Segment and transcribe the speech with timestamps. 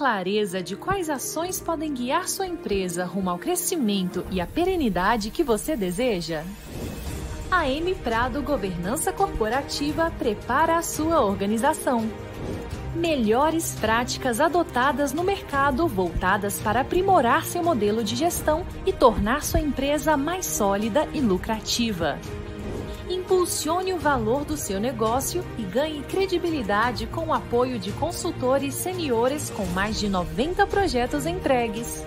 [0.00, 5.44] Clareza de quais ações podem guiar sua empresa rumo ao crescimento e à perenidade que
[5.44, 6.42] você deseja?
[7.50, 12.10] A M Prado Governança Corporativa prepara a sua organização.
[12.96, 19.60] Melhores práticas adotadas no mercado voltadas para aprimorar seu modelo de gestão e tornar sua
[19.60, 22.18] empresa mais sólida e lucrativa.
[23.10, 29.50] Impulsione o valor do seu negócio e ganhe credibilidade com o apoio de consultores seniores
[29.50, 32.06] com mais de 90 projetos entregues.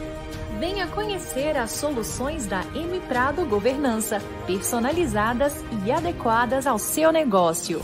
[0.61, 7.81] Venha conhecer as soluções da M Prado Governança, personalizadas e adequadas ao seu negócio.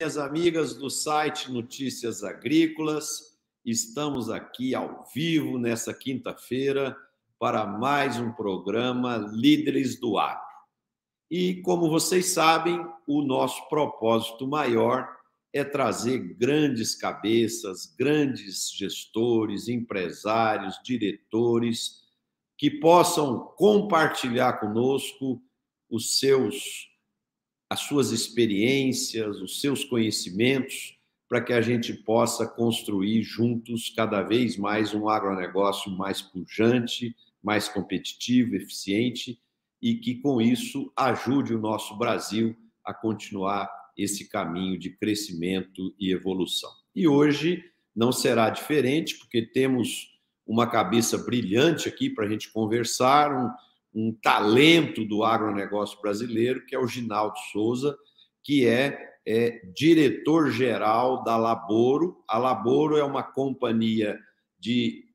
[0.00, 6.96] Minhas amigas do site Notícias Agrícolas, estamos aqui ao vivo nessa quinta-feira
[7.36, 10.46] para mais um programa Líderes do Agro.
[11.28, 15.15] E como vocês sabem, o nosso propósito maior
[15.56, 22.04] é trazer grandes cabeças, grandes gestores, empresários, diretores,
[22.58, 25.42] que possam compartilhar conosco
[25.90, 26.88] os seus
[27.68, 30.96] as suas experiências, os seus conhecimentos,
[31.28, 37.68] para que a gente possa construir juntos cada vez mais um agronegócio mais pujante, mais
[37.68, 39.40] competitivo, eficiente
[39.82, 46.12] e que com isso ajude o nosso Brasil a continuar esse caminho de crescimento e
[46.12, 46.70] evolução.
[46.94, 47.64] E hoje
[47.94, 53.50] não será diferente, porque temos uma cabeça brilhante aqui para a gente conversar, um,
[53.94, 57.96] um talento do agronegócio brasileiro, que é o Ginaldo Souza,
[58.44, 62.22] que é, é diretor-geral da Laboro.
[62.28, 64.18] A Laboro é uma companhia
[64.58, 65.06] de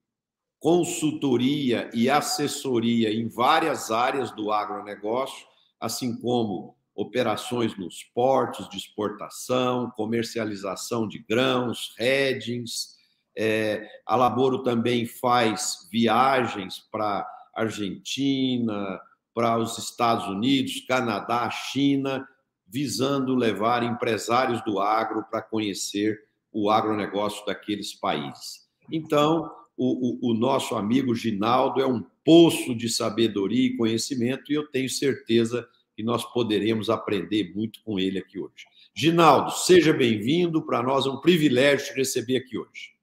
[0.60, 5.46] consultoria e assessoria em várias áreas do agronegócio,
[5.80, 12.96] assim como operações nos portos de exportação, comercialização de grãos, hedgings.
[13.36, 19.00] É, a Laboro também faz viagens para Argentina,
[19.34, 22.28] para os Estados Unidos, Canadá, China,
[22.68, 26.20] visando levar empresários do agro para conhecer
[26.52, 28.68] o agronegócio daqueles países.
[28.92, 34.56] Então, o, o, o, nosso amigo Ginaldo é um poço de sabedoria e conhecimento, e
[34.56, 35.68] eu tenho certeza
[36.02, 38.66] e nós poderemos aprender muito com ele aqui hoje.
[38.96, 40.66] Ginaldo, seja bem-vindo.
[40.66, 42.94] Para nós é um privilégio te receber aqui hoje.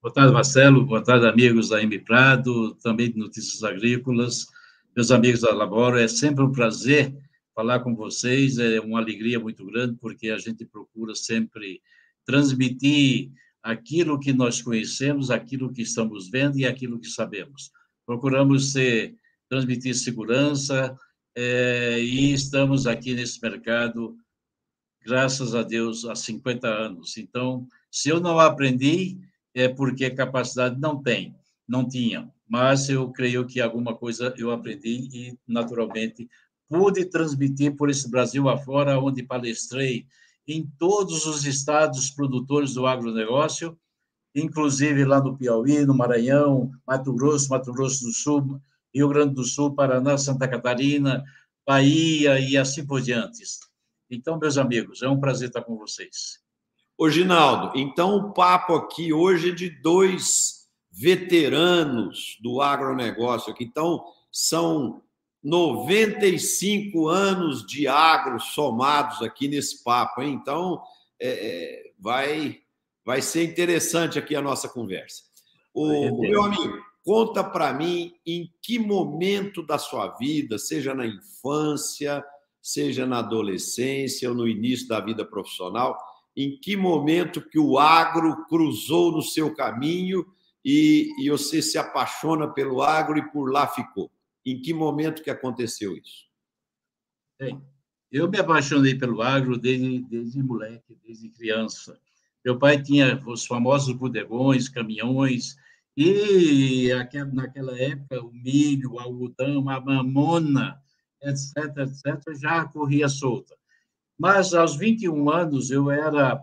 [0.00, 0.86] Boa tarde, Marcelo.
[0.86, 4.46] Boa tarde, amigos da M Prado, também de Notícias Agrícolas,
[4.94, 5.98] meus amigos da Laboro.
[5.98, 7.12] É sempre um prazer
[7.56, 11.82] falar com vocês, é uma alegria muito grande, porque a gente procura sempre
[12.24, 17.72] transmitir aquilo que nós conhecemos, aquilo que estamos vendo e aquilo que sabemos.
[18.06, 19.16] Procuramos ser,
[19.48, 20.96] transmitir segurança,
[21.36, 24.16] é, e estamos aqui nesse mercado,
[25.04, 27.16] graças a Deus, há 50 anos.
[27.16, 29.18] Então, se eu não aprendi,
[29.54, 31.34] é porque capacidade não tem,
[31.66, 32.30] não tinha.
[32.48, 36.28] Mas eu creio que alguma coisa eu aprendi e, naturalmente,
[36.68, 40.06] pude transmitir por esse Brasil afora, onde palestrei
[40.46, 43.76] em todos os estados produtores do agronegócio,
[44.34, 48.60] inclusive lá no Piauí, no Maranhão, Mato Grosso, Mato Grosso do Sul,
[48.94, 51.24] Rio Grande do Sul, Paraná, Santa Catarina,
[51.66, 53.42] Bahia e assim por diante.
[54.10, 56.38] Então, meus amigos, é um prazer estar com vocês.
[56.96, 63.64] Ô, Ginaldo, então o papo aqui hoje é de dois veteranos do agronegócio aqui.
[63.64, 65.02] Então, são
[65.42, 70.38] 95 anos de agro somados aqui nesse papo, hein?
[70.40, 70.80] Então,
[71.20, 72.60] é, é vai,
[73.04, 75.22] vai ser interessante aqui a nossa conversa.
[75.74, 82.24] O, meu amigo, Conta para mim em que momento da sua vida, seja na infância,
[82.62, 85.98] seja na adolescência ou no início da vida profissional,
[86.34, 90.24] em que momento que o agro cruzou no seu caminho
[90.64, 94.10] e, e você se apaixona pelo agro e por lá ficou?
[94.44, 96.24] Em que momento que aconteceu isso?
[97.38, 97.62] Bem,
[98.10, 102.00] eu me apaixonei pelo agro desde, desde moleque, desde criança.
[102.42, 105.56] Meu pai tinha os famosos bodegões, caminhões,
[105.96, 106.88] e
[107.32, 110.82] naquela época, o milho, o algodão, a mamona,
[111.22, 113.56] etc., etc., já corria solta.
[114.18, 116.42] Mas, aos 21 anos, eu era,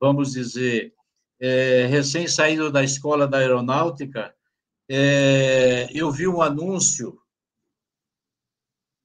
[0.00, 0.94] vamos dizer,
[1.40, 4.34] é, recém saído da escola da aeronáutica,
[4.88, 7.18] é, eu vi um anúncio,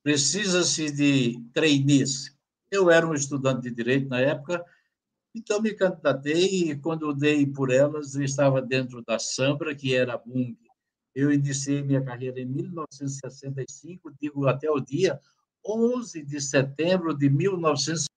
[0.04, 2.36] precisa-se de trainees.
[2.70, 4.64] Eu era um estudante de direito na época,
[5.38, 10.16] então me candidatei e quando dei por elas, eu estava dentro da Sambra, que era
[10.16, 10.58] a Bung.
[11.14, 15.20] Eu iniciei minha carreira em 1965, digo até o dia
[15.66, 18.08] 11 de setembro de 1965,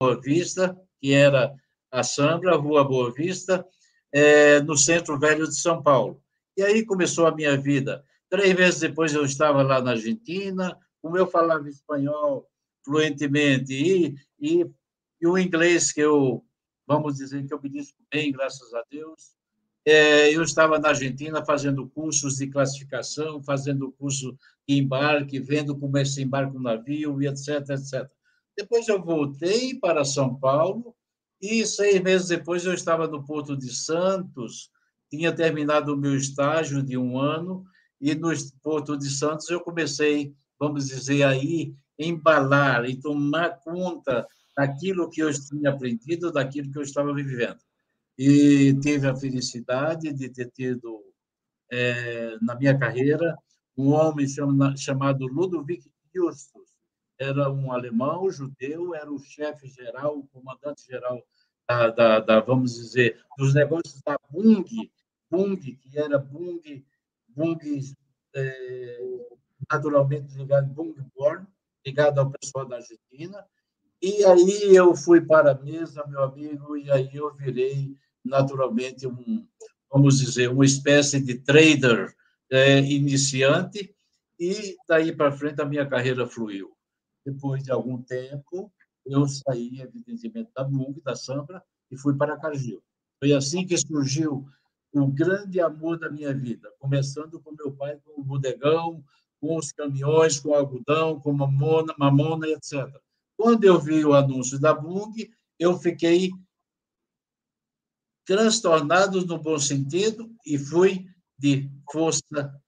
[0.00, 1.54] Boa Vista, que era
[1.90, 3.66] a Sambra, Rua Boa Vista,
[4.12, 6.22] é, no Centro Velho de São Paulo.
[6.56, 8.04] E aí começou a minha vida.
[8.30, 12.48] Três meses depois eu estava lá na Argentina, como eu falava espanhol
[12.84, 14.70] fluentemente e, e,
[15.20, 16.44] e o inglês que eu,
[16.86, 19.36] vamos dizer, que eu me disse bem, graças a Deus,
[19.84, 24.36] é, eu estava na Argentina fazendo cursos de classificação, fazendo curso
[24.68, 28.08] de embarque, vendo como é se embarca um navio, e etc, etc.
[28.56, 30.94] Depois eu voltei para São Paulo
[31.40, 34.70] e seis meses depois eu estava no Porto de Santos,
[35.10, 37.64] tinha terminado o meu estágio de um ano
[38.00, 38.30] e no
[38.62, 44.26] Porto de Santos eu comecei, vamos dizer aí, embalar e tomar conta
[44.58, 47.60] daquilo que eu tinha aprendido, daquilo que eu estava vivendo.
[48.18, 51.00] E tive a felicidade de ter tido
[51.70, 53.38] é, na minha carreira
[53.76, 54.26] um homem
[54.76, 56.74] chamado Ludovic Justus,
[57.16, 61.22] era um alemão judeu, era o chefe geral, o comandante geral
[61.68, 64.64] da, da, da, vamos dizer, dos negócios da Bung,
[65.30, 66.84] Bung, que era Bung,
[67.28, 67.60] Bung
[68.34, 69.28] é,
[69.70, 71.46] naturalmente ligado Bungborn,
[71.86, 73.46] ligado ao pessoal da Argentina.
[74.00, 79.46] E aí eu fui para a mesa, meu amigo, e aí eu virei naturalmente um,
[79.90, 82.14] vamos dizer, uma espécie de trader
[82.50, 83.94] é, iniciante,
[84.38, 86.70] e daí para frente a minha carreira fluiu.
[87.26, 88.72] Depois de algum tempo,
[89.04, 92.82] eu saí, evidentemente, da Bung, da Sambra, e fui para a Cargill.
[93.18, 94.46] Foi assim que surgiu
[94.92, 99.02] o grande amor da minha vida, começando com meu pai com o bodegão,
[99.40, 102.88] com os caminhões, com o algodão, com mamona, mamona, etc.
[103.38, 105.14] Quando eu vi o anúncio da Bung,
[105.60, 106.32] eu fiquei
[108.26, 111.06] transtornado no bom sentido e fui
[111.38, 112.60] de força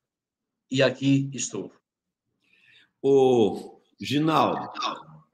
[0.70, 1.72] e aqui estou.
[3.02, 4.70] O Ginaldo,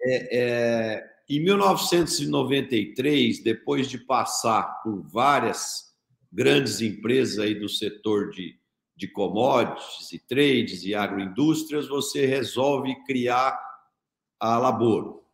[0.01, 5.95] é, é, em 1993, depois de passar por várias
[6.33, 8.59] grandes empresas aí do setor de,
[8.97, 13.61] de commodities e trades e agroindústrias, você resolve criar
[14.41, 15.26] a Laboro.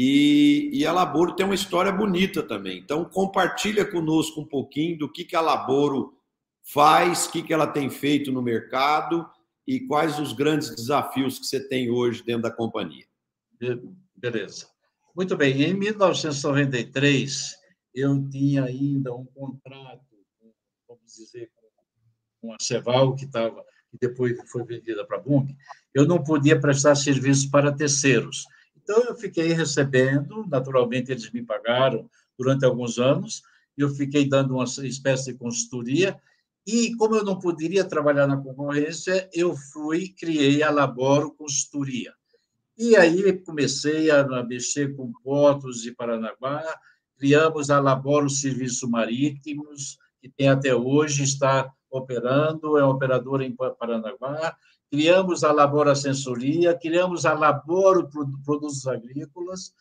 [0.00, 2.78] E, e, a Laboro tem uma história bonita também.
[2.78, 6.16] Então, compartilha conosco um pouquinho do que, que a Laboro
[6.62, 9.28] faz, o que, que ela tem feito no mercado
[9.66, 13.06] e quais os grandes desafios que você tem hoje dentro da companhia.
[14.14, 14.68] Beleza.
[15.16, 15.64] Muito bem.
[15.64, 17.56] Em 1993,
[17.92, 20.06] eu tinha ainda um contrato,
[20.86, 21.50] vamos dizer,
[22.40, 25.56] com a Ceval, que estava que depois foi vendida para a Bung,
[25.92, 28.46] eu não podia prestar serviço para terceiros.
[28.88, 33.42] Então, eu fiquei recebendo, naturalmente, eles me pagaram durante alguns anos,
[33.76, 36.18] eu fiquei dando uma espécie de consultoria,
[36.66, 42.14] e como eu não poderia trabalhar na concorrência, eu fui criei a Laboro Consultoria.
[42.78, 46.64] E aí comecei a mexer com portos de Paranaguá,
[47.18, 54.56] criamos a Laboro Serviços Marítimos, que tem até hoje, está operando, é operadora em Paranaguá,
[54.90, 58.08] criamos a Laboro Assessoria, criamos a Laboro
[58.44, 59.72] Produtos Agrícolas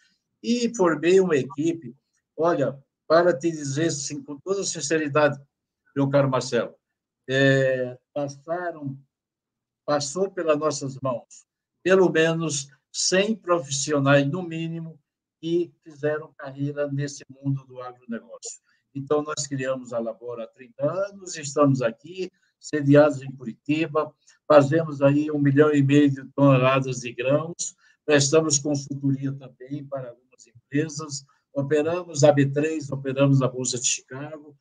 [0.44, 1.96] e formei uma equipe.
[2.36, 5.40] Olha, para te dizer assim, com toda sinceridade,
[5.96, 6.76] meu caro Marcelo,
[7.30, 8.98] é, passaram,
[9.86, 11.48] passou pelas nossas mãos
[11.88, 15.00] pelo menos 100 profissionais, no mínimo,
[15.40, 18.60] que fizeram carreira nesse mundo do agronegócio.
[18.94, 24.14] Então, nós criamos a Labora há 30 anos, estamos aqui, sediados em Curitiba,
[24.48, 30.48] fazemos aí um milhão e meio de toneladas de grãos, prestamos consultoria também para algumas
[30.48, 34.56] empresas, operamos a B3, operamos a Bolsa de Chicago,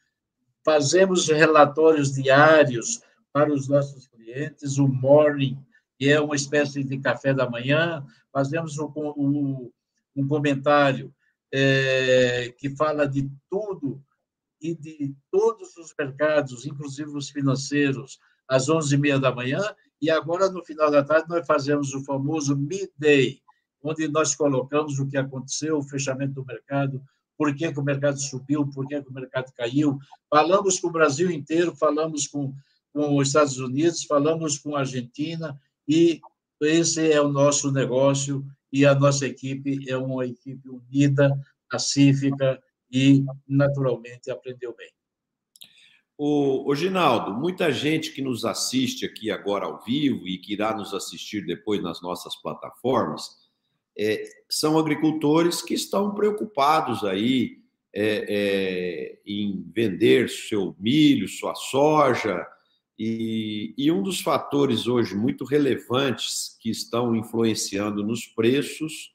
[0.65, 3.01] fazemos relatórios diários
[3.33, 5.59] para os nossos clientes, o morning,
[5.99, 9.71] que é uma espécie de café da manhã, fazemos um, um,
[10.17, 11.15] um comentário
[11.53, 13.96] é, que fala de tudo
[14.61, 19.61] e de todos os mercados, inclusive os financeiros, às 11h30 da manhã,
[20.01, 23.41] e agora, no final da tarde, nós fazemos o famoso midday,
[23.83, 27.03] onde nós colocamos o que aconteceu, o fechamento do mercado,
[27.37, 29.99] por que, que o mercado subiu, por que, que o mercado caiu.
[30.31, 32.55] Falamos com o Brasil inteiro, falamos com,
[32.93, 36.21] com os Estados Unidos, falamos com a Argentina, e
[36.63, 41.31] esse é o nosso negócio, e a nossa equipe é uma equipe unida,
[41.71, 44.91] pacífica e, naturalmente, aprendeu bem.
[46.19, 50.75] O, o Ginaldo, muita gente que nos assiste aqui agora ao vivo e que irá
[50.75, 53.47] nos assistir depois nas nossas plataformas,
[53.99, 57.59] é, são agricultores que estão preocupados aí
[57.93, 62.47] é, é, em vender seu milho, sua soja,
[62.99, 69.15] e, e, um dos fatores hoje muito relevantes que estão influenciando nos preços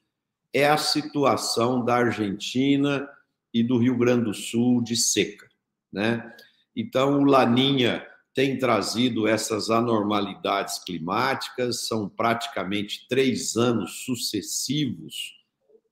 [0.52, 3.08] é a situação da Argentina
[3.52, 5.48] e do Rio Grande do Sul de seca,
[5.92, 6.34] né?
[6.74, 15.34] Então, o Laninha tem trazido essas anormalidades climáticas, são praticamente três anos sucessivos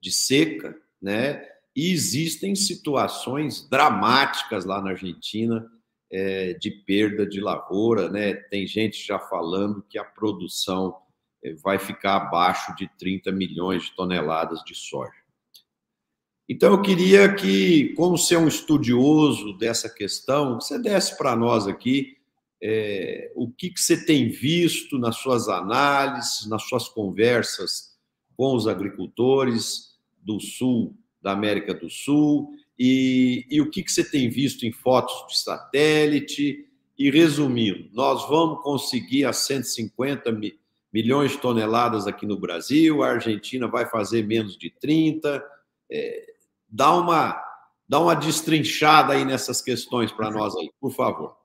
[0.01, 1.47] de seca, né?
[1.77, 5.71] E existem situações dramáticas lá na Argentina
[6.11, 8.35] é, de perda de lavoura, né?
[8.35, 10.97] Tem gente já falando que a produção
[11.45, 15.20] é, vai ficar abaixo de 30 milhões de toneladas de soja.
[16.53, 22.17] Então, eu queria que, como ser um estudioso dessa questão, você desse para nós aqui
[22.61, 27.97] é, o que, que você tem visto nas suas análises, nas suas conversas
[28.37, 34.03] com os agricultores do sul, da América do Sul, e, e o que, que você
[34.03, 36.67] tem visto em fotos de satélite.
[36.99, 40.59] E resumindo, nós vamos conseguir as 150 mi,
[40.93, 45.41] milhões de toneladas aqui no Brasil, a Argentina vai fazer menos de 30.
[45.89, 46.30] É,
[46.71, 47.41] dá uma
[47.89, 51.37] dá uma destrinchada aí nessas questões para nós aí, por favor.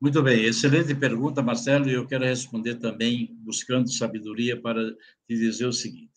[0.00, 4.82] Muito bem, excelente pergunta, Marcelo, e eu quero responder também buscando sabedoria para
[5.26, 6.10] te dizer o seguinte.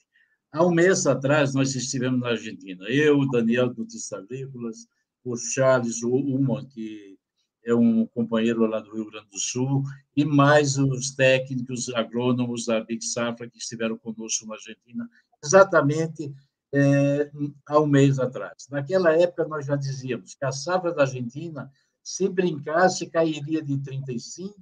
[0.54, 4.88] Há um mês atrás, nós estivemos na Argentina, eu, Daniel do Agrícolas,
[5.26, 7.18] o Charles Uma, que
[7.66, 9.84] é um companheiro lá do Rio Grande do Sul,
[10.16, 15.10] e mais os técnicos agrônomos da Big Safra que estiveram conosco na Argentina,
[15.44, 16.32] exatamente
[16.74, 17.30] é,
[17.68, 18.68] há um mês atrás.
[18.70, 24.56] Naquela época, nós já dizíamos que a safra da Argentina, se brincasse, cairia de 35,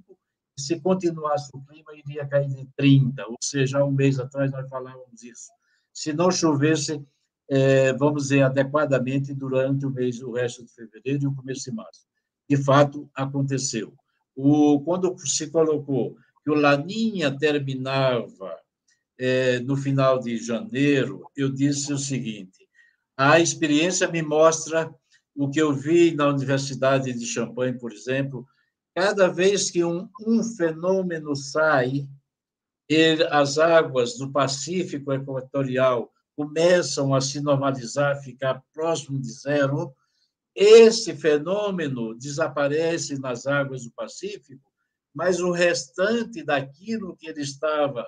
[0.56, 4.52] e se continuasse o clima, iria cair de 30, ou seja, há um mês atrás
[4.52, 5.50] nós falávamos isso.
[5.92, 7.02] Se não chovesse,
[7.48, 11.74] é, vamos dizer, adequadamente durante o mês, o resto de fevereiro e o começo de
[11.74, 12.06] março.
[12.48, 13.94] De fato, aconteceu.
[14.36, 18.61] O, quando se colocou que o Laninha terminava
[19.24, 22.66] é, no final de janeiro, eu disse o seguinte:
[23.16, 24.92] a experiência me mostra
[25.32, 28.44] o que eu vi na Universidade de Champagne, por exemplo,
[28.92, 32.08] cada vez que um, um fenômeno sai,
[32.88, 39.94] ele, as águas do Pacífico Equatorial começam a se normalizar, ficar próximo de zero,
[40.52, 44.68] esse fenômeno desaparece nas águas do Pacífico,
[45.14, 48.04] mas o restante daquilo que ele estava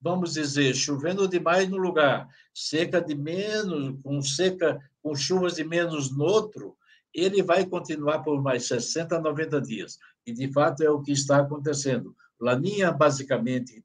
[0.00, 6.10] vamos dizer, chovendo demais no lugar, seca de menos, com seca, com chuvas de menos
[6.10, 6.76] no outro,
[7.14, 9.98] ele vai continuar por mais 60, 90 dias.
[10.26, 12.16] E, de fato, é o que está acontecendo.
[12.40, 13.84] Laninha, basicamente,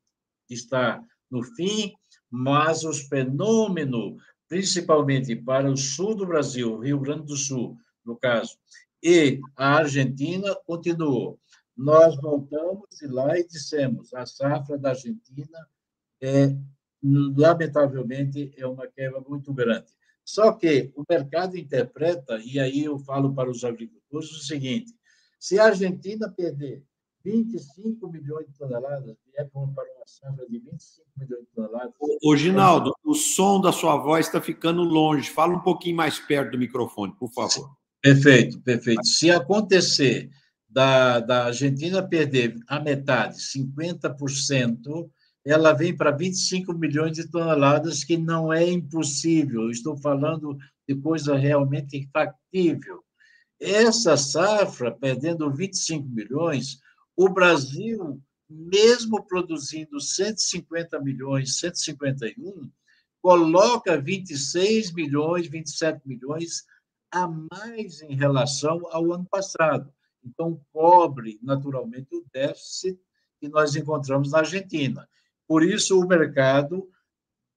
[0.50, 1.94] está no fim,
[2.32, 8.58] mas os fenômenos, principalmente para o sul do Brasil, Rio Grande do Sul, no caso,
[9.04, 11.40] e a Argentina, continuou
[11.78, 15.68] nós voltamos de lá e dissemos: a safra da Argentina
[16.22, 16.56] é,
[17.04, 19.88] lamentavelmente, é uma quebra muito grande.
[20.26, 24.94] Só que o mercado interpreta, e aí eu falo para os agricultores o seguinte:
[25.40, 26.84] se a Argentina perder
[27.24, 29.74] 25 milhões de toneladas, é para uma
[30.06, 31.94] safra de 25 milhões de toneladas.
[32.24, 35.30] Ô, Ginaldo, o som da sua voz está ficando longe.
[35.30, 37.70] Fala um pouquinho mais perto do microfone, por favor.
[38.02, 39.06] Perfeito, perfeito.
[39.06, 40.30] Se acontecer
[40.78, 45.10] da, da Argentina perder a metade, 50%,
[45.44, 49.72] ela vem para 25 milhões de toneladas, que não é impossível.
[49.72, 50.56] estou falando
[50.88, 53.04] de coisa realmente factível.
[53.60, 56.78] Essa safra, perdendo 25 milhões,
[57.16, 62.70] o Brasil, mesmo produzindo 150 milhões, 151,
[63.20, 66.66] coloca 26 milhões, 27 milhões
[67.12, 69.92] a mais em relação ao ano passado.
[70.28, 73.00] Então, cobre naturalmente o déficit
[73.40, 75.08] que nós encontramos na Argentina.
[75.48, 76.90] Por isso, o mercado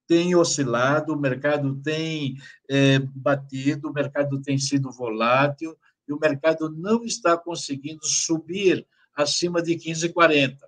[0.07, 2.37] tem oscilado, o mercado tem
[2.69, 5.77] é, batido, o mercado tem sido volátil
[6.09, 10.59] e o mercado não está conseguindo subir acima de 15,40.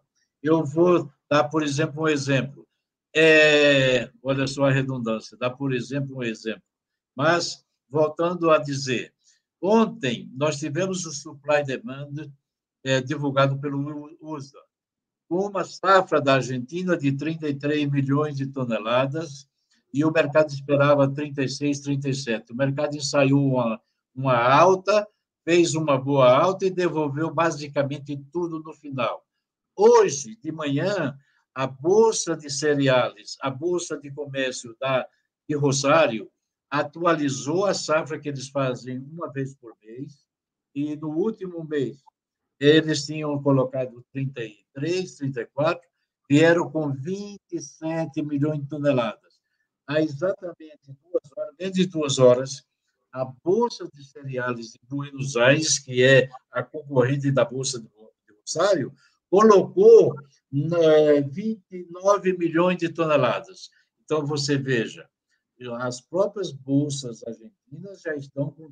[0.42, 2.66] Eu vou dar, por exemplo, um exemplo.
[3.14, 6.62] É, olha só a redundância, dá, por exemplo, um exemplo.
[7.14, 9.12] Mas, voltando a dizer,
[9.62, 12.28] Ontem, nós tivemos o supply demand
[12.83, 14.59] é, divulgado pelo USDA,
[15.28, 19.49] com uma safra da Argentina de 33 milhões de toneladas,
[19.95, 22.52] e o mercado esperava 36, 37.
[22.52, 23.81] O mercado ensaiou uma,
[24.12, 25.07] uma alta,
[25.45, 29.25] fez uma boa alta e devolveu basicamente tudo no final.
[29.76, 31.16] Hoje, de manhã,
[31.54, 35.07] a Bolsa de Cereais, a Bolsa de Comércio da,
[35.49, 36.28] de Rosário,
[36.73, 40.25] atualizou a safra que eles fazem uma vez por mês,
[40.75, 42.02] e no último mês
[42.59, 45.87] eles tinham colocado 33, 34,
[46.26, 49.38] vieram com 27 milhões de toneladas.
[49.87, 52.64] Há exatamente duas horas, menos de duas horas,
[53.12, 57.88] a Bolsa de Cereais de Buenos Aires, que é a concorrente da Bolsa de
[58.41, 58.95] Rosário,
[59.29, 60.14] colocou
[60.50, 63.69] 29 milhões de toneladas.
[64.02, 65.07] Então, você veja,
[65.76, 68.71] as próprias bolsas argentinas já estão com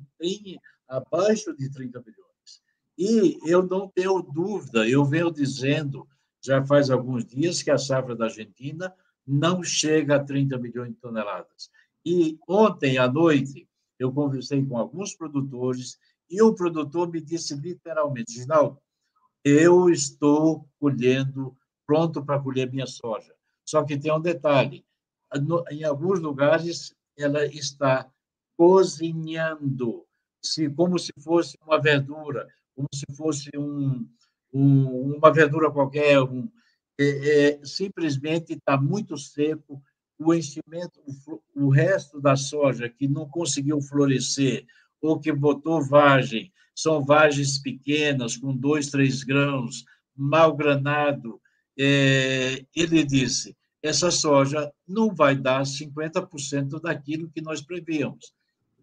[0.87, 2.61] abaixo de 30 milhões.
[2.97, 6.07] E eu não tenho dúvida, eu venho dizendo
[6.43, 8.93] já faz alguns dias que a safra da Argentina
[9.25, 11.69] não chega a 30 milhões de toneladas.
[12.05, 13.69] E ontem à noite
[13.99, 15.97] eu conversei com alguns produtores
[16.29, 18.79] e o produtor me disse literalmente, Ginaldo,
[19.43, 21.55] eu estou colhendo,
[21.85, 23.33] pronto para colher minha soja.
[23.63, 24.83] Só que tem um detalhe,
[25.71, 28.09] em alguns lugares ela está
[28.57, 30.05] cozinhando,
[30.41, 34.07] se como se fosse uma verdura, como se fosse um,
[34.53, 36.49] um, uma verdura qualquer, um,
[36.99, 39.81] é, é, simplesmente está muito seco,
[40.19, 44.65] o enchimento, o, o resto da soja que não conseguiu florescer
[45.01, 49.83] ou que botou vagem, são vagens pequenas, com dois, três grãos,
[50.15, 51.41] mal granado.
[51.77, 58.33] É, ele disse, essa soja não vai dar 50% daquilo que nós prevíamos.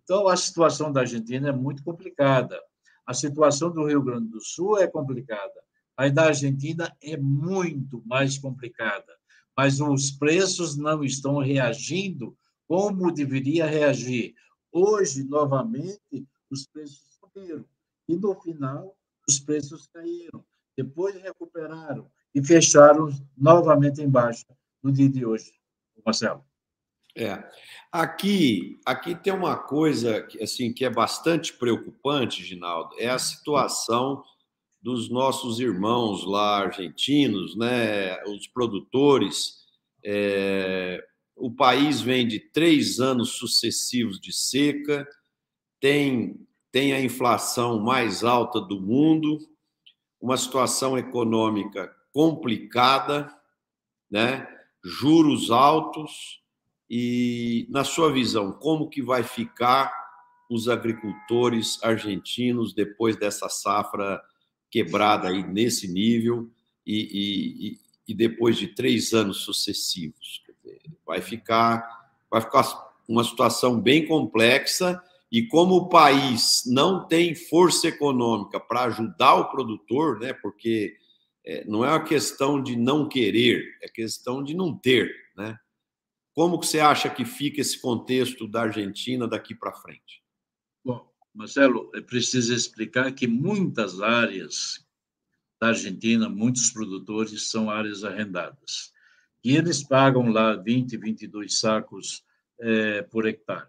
[0.03, 2.61] Então, a situação da Argentina é muito complicada.
[3.07, 5.63] A situação do Rio Grande do Sul é complicada.
[5.97, 9.17] A da Argentina é muito mais complicada.
[9.57, 14.35] Mas os preços não estão reagindo como deveria reagir.
[14.73, 17.65] Hoje, novamente, os preços subiram.
[18.09, 18.97] E, no final,
[19.29, 20.45] os preços caíram.
[20.77, 24.47] Depois recuperaram e fecharam novamente em baixa
[24.83, 25.53] no dia de hoje,
[26.05, 26.45] Marcelo.
[27.17, 27.43] É.
[27.91, 34.23] Aqui, aqui tem uma coisa assim que é bastante preocupante, Ginaldo, é a situação
[34.81, 39.59] dos nossos irmãos lá argentinos, né, os produtores.
[40.05, 45.07] É, o país vem de três anos sucessivos de seca,
[45.81, 49.39] tem, tem a inflação mais alta do mundo,
[50.21, 53.33] uma situação econômica complicada,
[54.11, 54.47] né?
[54.85, 56.43] Juros altos
[56.91, 59.93] e, na sua visão, como que vai ficar
[60.49, 64.21] os agricultores argentinos depois dessa safra
[64.71, 66.51] quebrada aí nesse nível
[66.87, 67.77] e,
[68.09, 70.43] e, e depois de três anos sucessivos?
[71.07, 72.63] Vai ficar, vai ficar
[73.07, 79.51] uma situação bem complexa e como o país não tem força econômica para ajudar o
[79.51, 80.33] produtor, né?
[80.33, 80.97] Porque
[81.49, 85.59] é, não é uma questão de não querer, é questão de não ter, né?
[86.35, 90.23] Como que você acha que fica esse contexto da Argentina daqui para frente?
[90.85, 94.87] Bom, Marcelo, é preciso explicar que muitas áreas
[95.59, 98.93] da Argentina, muitos produtores são áreas arrendadas.
[99.43, 102.23] E eles pagam lá 20, 22 sacos
[102.61, 103.69] é, por hectare.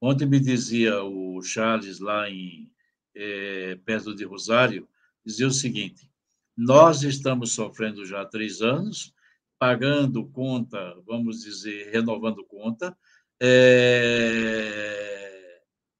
[0.00, 2.68] Ontem me dizia o Charles, lá em
[3.14, 4.88] é, perto de Rosário,
[5.24, 6.11] dizia o seguinte:
[6.56, 9.12] nós estamos sofrendo já há três anos,
[9.58, 12.96] pagando conta, vamos dizer, renovando conta.
[13.40, 14.52] É...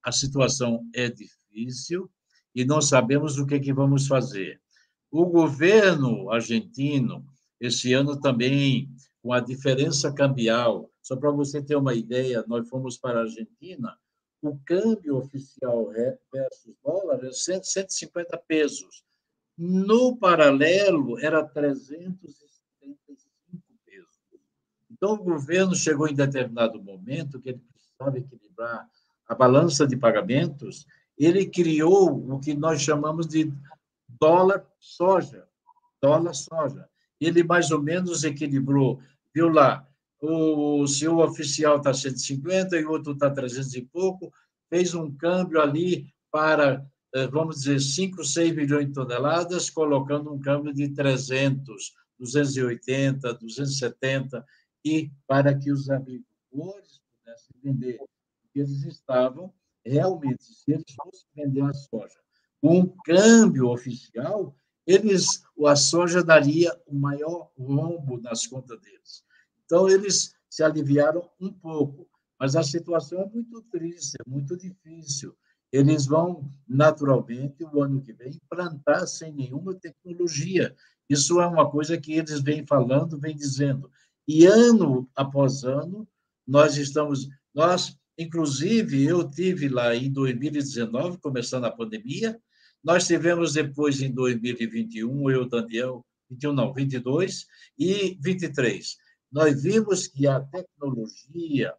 [0.03, 2.11] A situação é difícil
[2.55, 4.61] e não sabemos o que, que vamos fazer.
[5.11, 7.25] O governo argentino,
[7.61, 8.91] esse ano também,
[9.23, 13.97] com a diferença cambial, só para você ter uma ideia, nós fomos para a Argentina,
[14.43, 15.89] o câmbio oficial
[16.33, 19.05] versus dólar é 150 pesos.
[19.57, 24.09] No paralelo, era 375 pesos.
[24.91, 28.89] Então, o governo chegou em determinado momento que ele precisava equilibrar
[29.29, 30.87] a balança de pagamentos,
[31.19, 33.53] ele criou o que nós chamamos de
[34.09, 35.47] dólar soja.
[36.01, 36.89] Dólar soja.
[37.21, 39.01] Ele mais ou menos equilibrou,
[39.35, 39.87] viu lá,
[40.21, 44.33] o seu oficial está 150 e o outro está 300 e pouco,
[44.69, 46.85] fez um câmbio ali para
[47.31, 54.45] vamos dizer, 5, 6 milhões de toneladas, colocando um câmbio de 300, 280, 270,
[54.85, 57.99] e para que os agricultores pudessem vender,
[58.43, 59.53] porque eles estavam
[59.85, 62.23] realmente, se eles fossem vender a soja
[62.63, 64.55] com um câmbio oficial,
[64.87, 69.25] eles, a soja daria o maior rombo nas contas deles.
[69.65, 75.37] Então, eles se aliviaram um pouco, mas a situação é muito triste, é muito difícil.
[75.73, 80.75] Eles vão, naturalmente, o ano que vem, plantar sem nenhuma tecnologia.
[81.09, 83.91] Isso é uma coisa que eles vêm falando, vêm dizendo.
[84.29, 86.07] E ano após ano,
[86.47, 87.29] nós estamos.
[87.55, 92.39] Nós, inclusive, eu tive lá em 2019, começando a pandemia,
[92.83, 97.47] nós tivemos depois em 2021, eu, Daniel, 21 não, 22
[97.79, 98.97] e 23.
[99.31, 101.75] Nós vimos que a tecnologia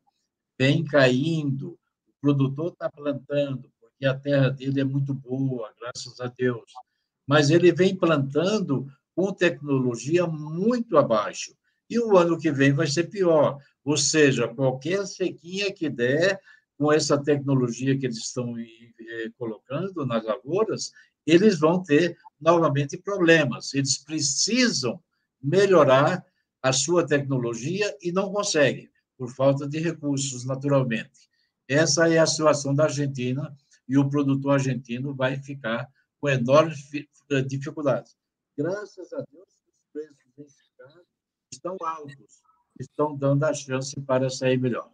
[0.58, 1.72] vem caindo,
[2.08, 3.70] o produtor está plantando,
[4.06, 6.72] a terra dele é muito boa, graças a Deus.
[7.28, 11.56] Mas ele vem plantando com tecnologia muito abaixo.
[11.90, 13.58] E o ano que vem vai ser pior.
[13.84, 16.40] Ou seja, qualquer sequinha que der,
[16.78, 20.92] com essa tecnologia que eles estão eh, colocando nas lavouras,
[21.26, 23.74] eles vão ter novamente problemas.
[23.74, 25.00] Eles precisam
[25.42, 26.26] melhorar
[26.62, 31.30] a sua tecnologia e não conseguem, por falta de recursos, naturalmente.
[31.68, 33.56] Essa é a situação da Argentina
[33.88, 35.88] e o produtor argentino vai ficar
[36.20, 36.90] com enormes
[37.32, 38.16] eh, dificuldades.
[38.58, 40.56] Graças a Deus, os preços
[41.52, 42.42] estão altos,
[42.80, 44.92] estão dando a chance para sair melhor.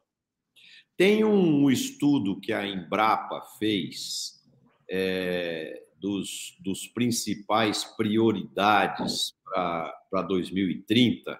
[0.97, 4.43] Tem um estudo que a Embrapa fez
[4.89, 11.39] é, dos, dos principais prioridades para 2030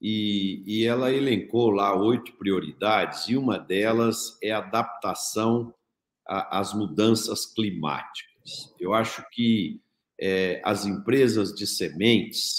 [0.00, 5.74] e, e ela elencou lá oito prioridades e uma delas é adaptação
[6.26, 8.74] às mudanças climáticas.
[8.78, 9.80] Eu acho que
[10.20, 12.58] é, as empresas de sementes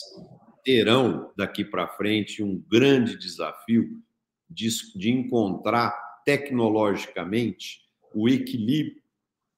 [0.63, 4.01] terão daqui para frente um grande desafio
[4.49, 7.81] de, de encontrar tecnologicamente
[8.13, 9.01] o equilíbrio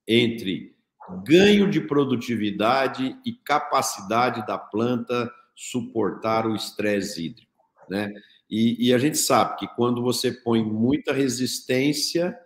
[0.08, 0.76] entre
[1.24, 7.52] ganho de produtividade e capacidade da planta suportar o estresse hídrico,
[7.90, 8.12] né?
[8.50, 12.38] E, e, a gente sabe que quando você põe muita resistência,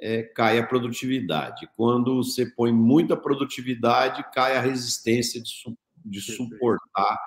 [0.00, 1.68] é, cai a produtividade.
[1.76, 7.18] Quando você põe muita produtividade, cai a resistência de, su de suportar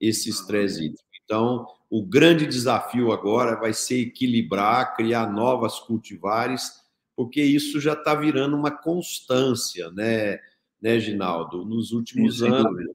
[0.00, 1.04] esse estresse hídrico.
[1.24, 6.82] Então, o grande desafio agora vai ser equilibrar, criar novas cultivares,
[7.14, 10.38] porque isso já está virando uma constância, né,
[10.80, 11.64] né Ginaldo?
[11.64, 12.94] Nos últimos Sim, anos,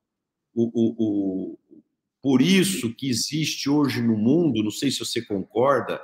[0.54, 1.60] o, o, o,
[2.22, 6.02] por isso que existe hoje no mundo, não sei se você concorda,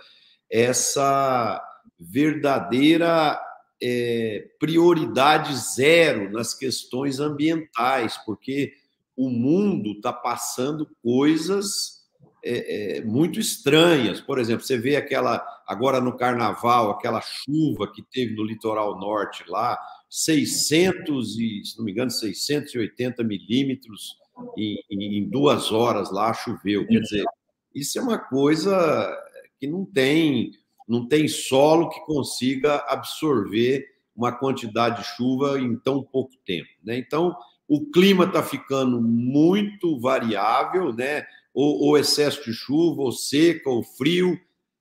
[0.50, 1.62] essa
[2.00, 3.40] verdadeira
[3.82, 8.74] é, prioridade zero nas questões ambientais, porque
[9.16, 11.96] o mundo está passando coisas
[12.44, 14.22] é, é, muito estranhas.
[14.22, 19.44] Por exemplo, você vê aquela, agora no carnaval, aquela chuva que teve no litoral norte
[19.48, 19.80] lá,
[20.10, 24.18] 600 e, se não me engano, 680 milímetros
[24.58, 26.86] em, em duas horas lá choveu.
[26.88, 27.26] Quer dizer,
[27.74, 29.12] isso é uma coisa
[29.60, 30.52] que não tem,
[30.88, 36.70] não tem solo que consiga absorver uma quantidade de chuva em tão pouco tempo.
[36.84, 36.98] Né?
[36.98, 37.36] Então,
[37.68, 41.26] o clima está ficando muito variável, né?
[41.54, 44.38] Ou, excesso de chuva, ou seca, ou frio,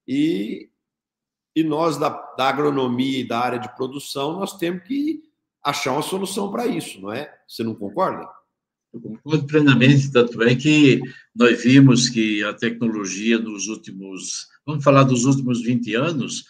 [0.06, 0.68] e,
[1.54, 5.22] e nós da, da agronomia e da área de produção, nós temos que
[5.62, 7.32] achar uma solução para isso, não é?
[7.48, 8.28] Você não concorda?
[8.92, 11.00] Eu concordo plenamente, tanto é que
[11.34, 16.44] nós vimos que a tecnologia nos últimos, vamos falar dos últimos 20 anos,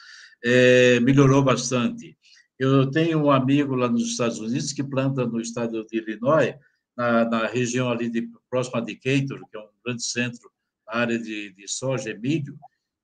[0.45, 2.17] é, melhorou bastante.
[2.59, 6.55] Eu tenho um amigo lá nos Estados Unidos que planta no estado de Illinois,
[6.97, 10.51] na, na região ali de, próxima de Decatur, que é um grande centro
[10.87, 12.57] na área de, de soja e milho.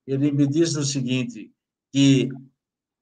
[0.07, 1.51] Ele me diz o seguinte,
[1.93, 2.29] que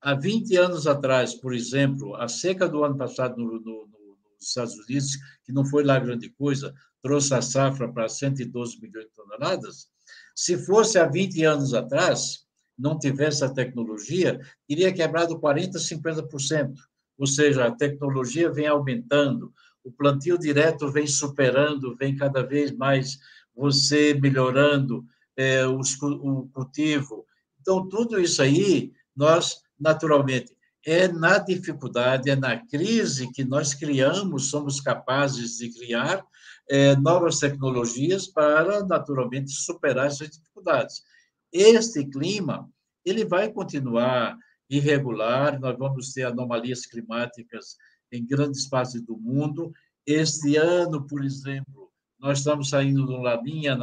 [0.01, 4.75] há 20 anos atrás, por exemplo, a seca do ano passado no, no, nos Estados
[4.79, 9.89] Unidos, que não foi lá grande coisa, trouxe a safra para 112 milhões de toneladas.
[10.39, 12.45] Se fosse há 20 anos atrás,
[12.79, 16.75] não tivesse a tecnologia, teria quebrado 40%, 50%.
[17.19, 23.19] Ou seja, a tecnologia vem aumentando, o plantio direto vem superando, vem cada vez mais
[23.53, 25.05] você melhorando
[25.37, 27.27] é, os, o cultivo.
[27.61, 30.57] Então, tudo isso aí, nós, naturalmente,
[30.91, 36.25] é na dificuldade, é na crise que nós criamos, somos capazes de criar
[36.67, 41.03] é, novas tecnologias para, naturalmente, superar essas dificuldades.
[41.53, 42.67] Este clima,
[43.05, 44.39] ele vai continuar
[44.71, 47.77] irregular, nós vamos ter anomalias climáticas
[48.11, 49.71] em grandes partes do mundo.
[50.07, 53.79] Este ano, por exemplo, nós estamos saindo de uma laninha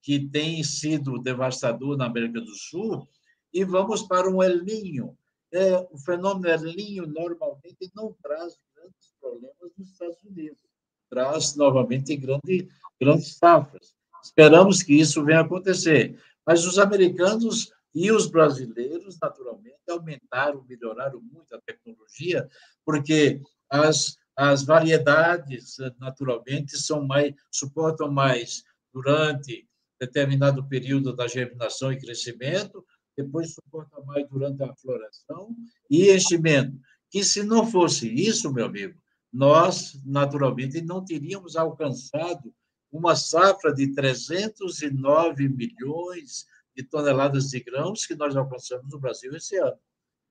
[0.00, 3.06] que tem sido devastador na América do Sul
[3.52, 5.14] e vamos para um El Niño.
[5.52, 10.60] É, o fenômeno El Niño normalmente não traz grandes problemas nos Estados Unidos,
[11.08, 12.68] traz novamente grande,
[13.00, 13.94] grandes safras.
[14.22, 16.20] Esperamos que isso venha acontecer.
[16.46, 22.48] Mas os americanos E os brasileiros, naturalmente, aumentaram, melhoraram muito a tecnologia,
[22.84, 29.66] porque as, as variedades, naturalmente, são mais, suportam mais durante
[30.00, 32.84] determinado período da germinação e crescimento,
[33.22, 35.54] depois suporta mais durante a floração
[35.90, 36.78] e enchimento.
[37.10, 38.96] Que se não fosse isso, meu amigo,
[39.32, 42.54] nós, naturalmente, não teríamos alcançado
[42.92, 49.56] uma safra de 309 milhões de toneladas de grãos que nós alcançamos no Brasil esse
[49.56, 49.78] ano.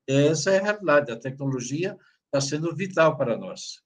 [0.07, 1.11] Essa é a realidade.
[1.11, 3.81] A tecnologia está sendo vital para nós.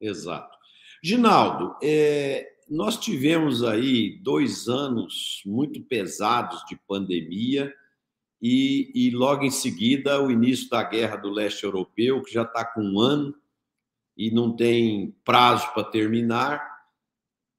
[0.00, 0.56] Exato.
[1.04, 7.72] Ginaldo, é, nós tivemos aí dois anos muito pesados de pandemia
[8.42, 12.64] e, e, logo em seguida o início da guerra do leste europeu, que já está
[12.64, 13.32] com um ano
[14.16, 16.72] e não tem prazo para terminar.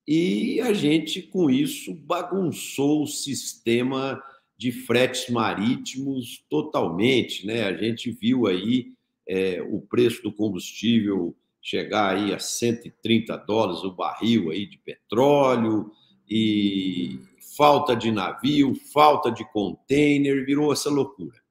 [0.05, 4.21] E a gente, com isso, bagunçou o sistema
[4.57, 7.47] de fretes marítimos totalmente.
[7.47, 7.63] Né?
[7.63, 8.91] A gente viu aí
[9.25, 15.89] é, o preço do combustível chegar aí a 130 dólares o barril aí de petróleo
[16.29, 17.19] e
[17.55, 21.41] falta de navio, falta de container, virou essa loucura.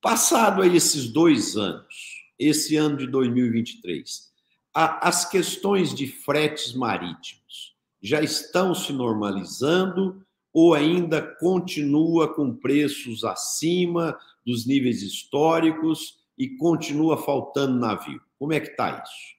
[0.00, 4.32] Passado aí esses dois anos, esse ano de 2023,
[4.74, 14.18] as questões de fretes marítimos já estão se normalizando ou ainda continua com preços acima
[14.44, 18.20] dos níveis históricos e continua faltando navio?
[18.38, 19.33] Como é que está isso?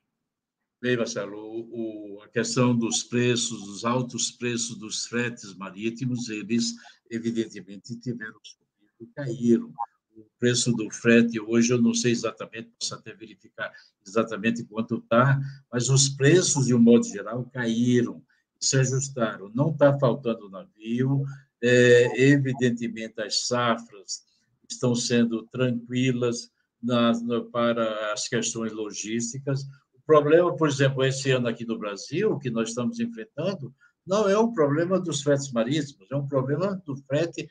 [0.82, 6.74] Bem, Marcelo, o, a questão dos preços, dos altos preços dos fretes marítimos, eles
[7.10, 9.74] evidentemente tiveram subido, caíram
[10.16, 13.72] o preço do frete hoje, eu não sei exatamente, posso até verificar
[14.06, 15.40] exatamente quanto está,
[15.72, 18.24] mas os preços, de um modo geral, caíram,
[18.60, 19.52] se ajustaram.
[19.54, 21.26] Não está faltando navio,
[21.62, 24.24] é, evidentemente as safras
[24.70, 29.66] estão sendo tranquilas na, na, para as questões logísticas.
[30.06, 33.74] Problema, por exemplo, esse ano aqui no Brasil, que nós estamos enfrentando,
[34.06, 37.50] não é um problema dos fretes marítimos, é um problema do frete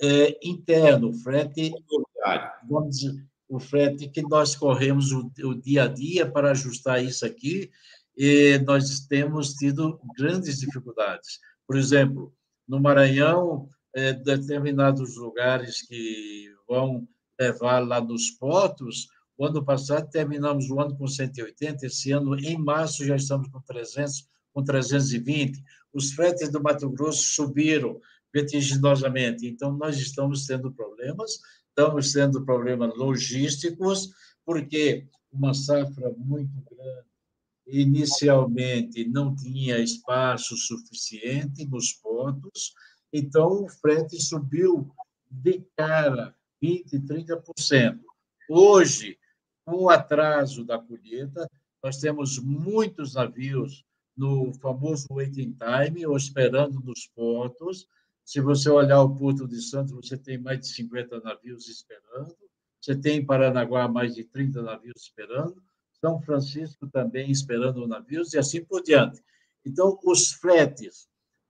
[0.00, 1.72] é, interno, frete,
[2.68, 7.26] vamos dizer, o frete que nós corremos o, o, dia a dia para ajustar isso
[7.26, 7.70] aqui,
[8.16, 11.40] e nós temos tido grandes dificuldades.
[11.66, 12.32] Por exemplo,
[12.68, 19.08] no Maranhão, é, determinados lugares que vão levar lá nos portos,
[19.40, 23.58] o ano passado terminamos o ano com 180, esse ano, em março, já estamos com
[23.62, 25.64] 300, com 320.
[25.94, 27.98] Os fretes do Mato Grosso subiram,
[28.30, 29.46] vertiginosamente.
[29.46, 34.10] Então, nós estamos tendo problemas, estamos tendo problemas logísticos,
[34.44, 37.08] porque uma safra muito grande,
[37.66, 42.74] inicialmente não tinha espaço suficiente nos portos,
[43.10, 44.94] então o frete subiu
[45.30, 48.00] de cara 20%, 30%.
[48.50, 49.16] Hoje,
[49.70, 51.48] com o atraso da colheita,
[51.82, 53.84] nós temos muitos navios
[54.16, 57.86] no famoso waiting time, ou esperando nos portos,
[58.24, 62.36] se você olhar o Porto de Santos, você tem mais de 50 navios esperando.
[62.80, 65.60] Você tem em Paranaguá mais de 30 navios esperando.
[66.00, 69.22] São Francisco também esperando navios e assim por diante.
[69.64, 71.08] Então, os fretes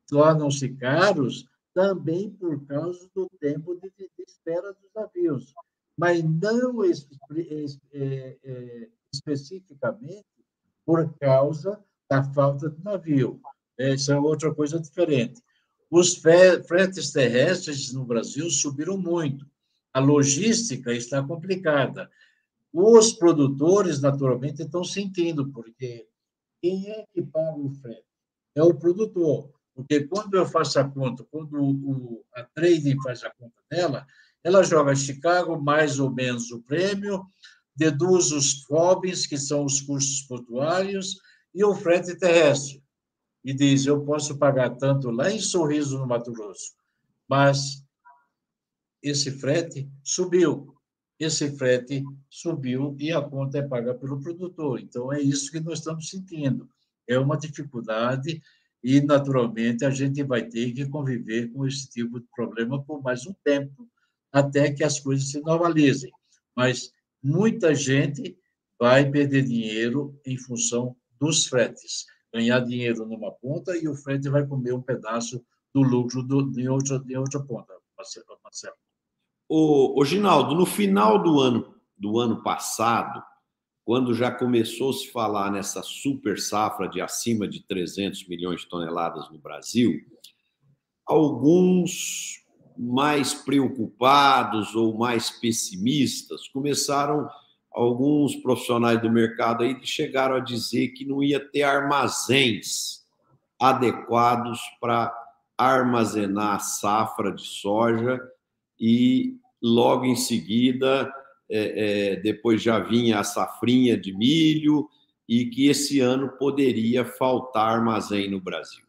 [0.08, 5.52] tornam-se caros também por causa do tempo de, de espera dos navios,
[6.00, 10.24] mas não é, é, especificamente
[10.86, 11.78] por causa
[12.10, 13.38] da falta de navio.
[13.78, 15.42] Essa é outra coisa diferente.
[15.90, 19.46] Os fretes terrestres no Brasil subiram muito.
[19.92, 22.10] A logística está complicada.
[22.72, 26.08] Os produtores, naturalmente, estão sentindo, porque
[26.62, 28.06] quem é que paga o frete?
[28.54, 29.52] É o produtor.
[29.74, 34.06] Porque quando eu faço a conta, quando o, a trading faz a conta dela,
[34.44, 37.24] ela joga Chicago mais ou menos o prêmio,
[37.76, 41.16] deduz os FOBs, que são os custos portuários,
[41.54, 42.82] e o frete terrestre
[43.44, 46.74] e diz: eu posso pagar tanto lá em Sorriso, no Mato Grosso,
[47.28, 47.84] mas
[49.02, 50.74] esse frete subiu.
[51.18, 54.80] Esse frete subiu e a conta é paga pelo produtor.
[54.80, 56.66] Então, é isso que nós estamos sentindo.
[57.06, 58.42] É uma dificuldade
[58.82, 63.26] e, naturalmente, a gente vai ter que conviver com esse tipo de problema por mais
[63.26, 63.86] um tempo,
[64.32, 66.10] até que as coisas se normalizem.
[66.56, 68.36] Mas muita gente
[68.78, 74.46] vai perder dinheiro em função dos fretes ganhar dinheiro numa ponta e o frete vai
[74.46, 78.26] comer um pedaço do lucro do, de, outra, de outra ponta, Marcelo.
[79.48, 83.22] O, o Ginaldo, no final do ano, do ano passado,
[83.84, 88.68] quando já começou a se falar nessa super safra de acima de 300 milhões de
[88.68, 90.00] toneladas no Brasil,
[91.04, 92.39] alguns
[92.76, 97.28] mais preocupados ou mais pessimistas, começaram
[97.70, 103.04] alguns profissionais do mercado aí chegaram a dizer que não ia ter armazéns
[103.58, 105.14] adequados para
[105.56, 108.18] armazenar a safra de soja
[108.80, 111.12] e logo em seguida,
[111.48, 114.88] é, é, depois já vinha a safrinha de milho
[115.28, 118.84] e que esse ano poderia faltar armazém no Brasil.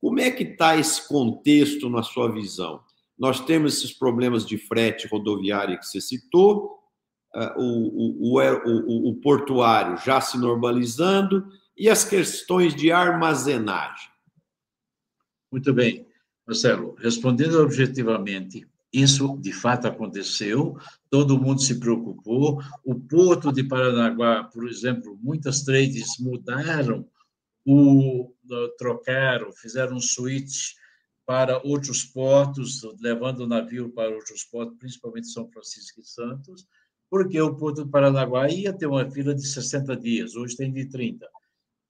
[0.00, 2.80] Como é que está esse contexto na sua visão?
[3.18, 6.78] Nós temos esses problemas de frete rodoviário que você citou,
[7.34, 14.10] ah, o, o, o, o portuário já se normalizando e as questões de armazenagem.
[15.50, 16.06] Muito bem.
[16.46, 20.78] Marcelo, respondendo objetivamente, isso de fato aconteceu,
[21.10, 22.62] todo mundo se preocupou.
[22.82, 27.06] O porto de Paranaguá, por exemplo, muitas trades mudaram,
[27.66, 28.32] o,
[28.78, 30.72] trocaram, fizeram um switch
[31.28, 36.66] para outros portos, levando o navio para outros portos, principalmente São Francisco e Santos,
[37.10, 40.88] porque o porto de Paranaguá ia ter uma fila de 60 dias, hoje tem de
[40.88, 41.28] 30.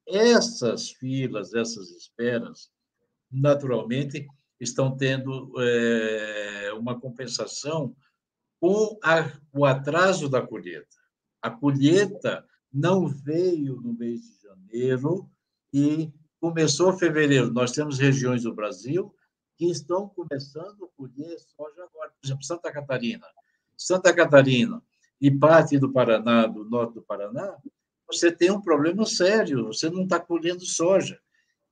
[0.08, 2.68] Essas filas, essas esperas,
[3.30, 4.26] naturalmente,
[4.58, 7.94] estão tendo é, uma compensação
[8.60, 10.96] com a, o atraso da colheita.
[11.40, 15.30] A colheita não veio no mês de janeiro
[15.72, 17.52] e começou fevereiro.
[17.52, 19.14] Nós temos regiões do Brasil
[19.58, 22.10] que estão começando a colher soja agora.
[22.10, 23.26] Por exemplo, Santa Catarina.
[23.76, 24.80] Santa Catarina
[25.20, 27.56] e parte do Paraná, do norte do Paraná,
[28.06, 31.20] você tem um problema sério, você não está colhendo soja.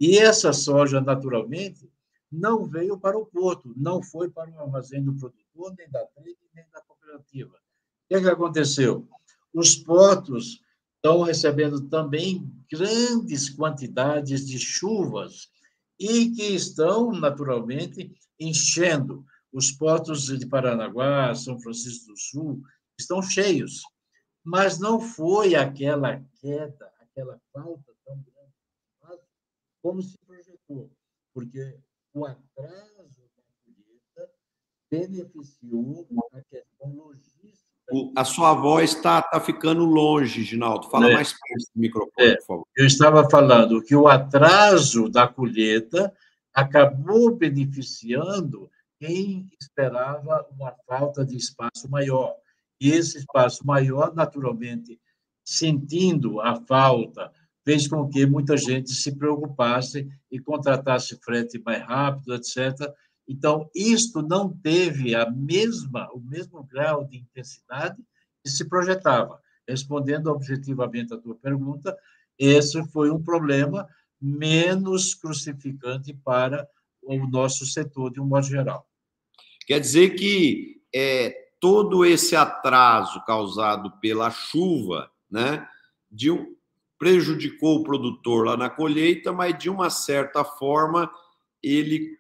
[0.01, 1.90] E essa soja, naturalmente,
[2.31, 6.37] não veio para o porto, não foi para o armazém do produtor, nem da trade,
[6.55, 7.55] nem da cooperativa.
[7.55, 9.09] O que, é que aconteceu?
[9.55, 10.61] Os portos
[10.96, 15.49] estão recebendo também grandes quantidades de chuvas
[15.98, 19.24] e que estão, naturalmente, enchendo.
[19.52, 22.62] Os portos de Paranaguá, São Francisco do Sul,
[22.98, 23.82] estão cheios.
[24.44, 28.37] Mas não foi aquela queda, aquela falta tão grande
[29.87, 30.90] como se projetou,
[31.32, 31.78] porque
[32.12, 34.32] o atraso da colheita
[34.90, 37.65] beneficiou a questão logística.
[37.90, 40.88] O, a sua voz está tá ficando longe, Ginaldo.
[40.88, 41.14] Fala é.
[41.14, 42.37] mais perto do microfone, é.
[42.37, 42.66] por favor.
[42.77, 46.12] Eu estava falando que o atraso da colheita
[46.53, 52.35] acabou beneficiando quem esperava uma falta de espaço maior.
[52.81, 54.99] E esse espaço maior, naturalmente,
[55.44, 57.31] sentindo a falta
[57.64, 62.92] fez com que muita gente se preocupasse e contratasse frete mais rápido, etc.
[63.28, 67.96] Então, isto não teve a mesma, o mesmo grau de intensidade
[68.42, 69.40] que se projetava.
[69.68, 71.96] Respondendo objetivamente à tua pergunta,
[72.38, 73.88] esse foi um problema
[74.20, 76.68] menos crucificante para
[77.02, 78.86] o nosso setor de um modo geral.
[79.66, 85.66] Quer dizer que é, todo esse atraso causado pela chuva, né,
[86.10, 86.54] de um,
[86.98, 91.10] prejudicou o produtor lá na colheita, mas de uma certa forma
[91.62, 92.16] ele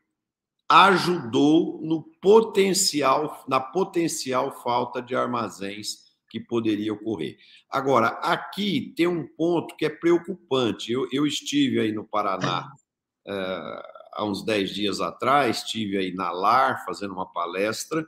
[0.68, 7.38] ajudou no potencial, na potencial falta de armazéns que poderia ocorrer.
[7.70, 10.92] Agora, aqui tem um ponto que é preocupante.
[10.92, 12.72] Eu, eu estive aí no Paraná
[13.26, 18.04] uh, há uns 10 dias atrás, estive aí na LAR fazendo uma palestra,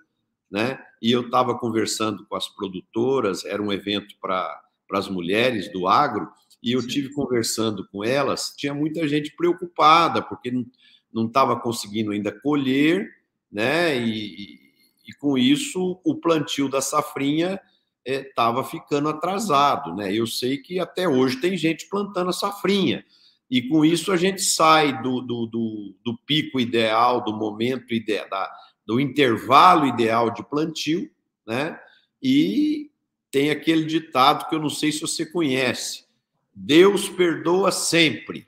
[0.51, 0.83] né?
[1.01, 4.61] E eu estava conversando com as produtoras, era um evento para
[4.93, 6.29] as mulheres do agro,
[6.61, 10.67] e eu tive conversando com elas, tinha muita gente preocupada, porque não
[11.15, 13.09] estava conseguindo ainda colher,
[13.51, 13.97] né?
[13.97, 14.59] E,
[15.07, 17.61] e, com isso o plantio da safrinha
[18.05, 20.13] estava é, ficando atrasado, né?
[20.13, 23.05] Eu sei que até hoje tem gente plantando a safrinha,
[23.51, 28.29] e com isso a gente sai do, do, do, do pico ideal, do momento ideal,
[28.29, 28.51] da,
[28.87, 31.11] do intervalo ideal de plantio,
[31.47, 31.79] né?
[32.23, 32.91] E
[33.31, 36.05] tem aquele ditado que eu não sei se você conhece,
[36.55, 38.47] Deus perdoa sempre,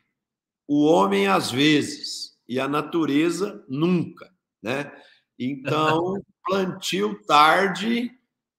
[0.67, 2.20] o homem às vezes
[2.51, 4.29] e a natureza nunca,
[4.61, 4.93] né?
[5.39, 8.11] Então, plantio tarde,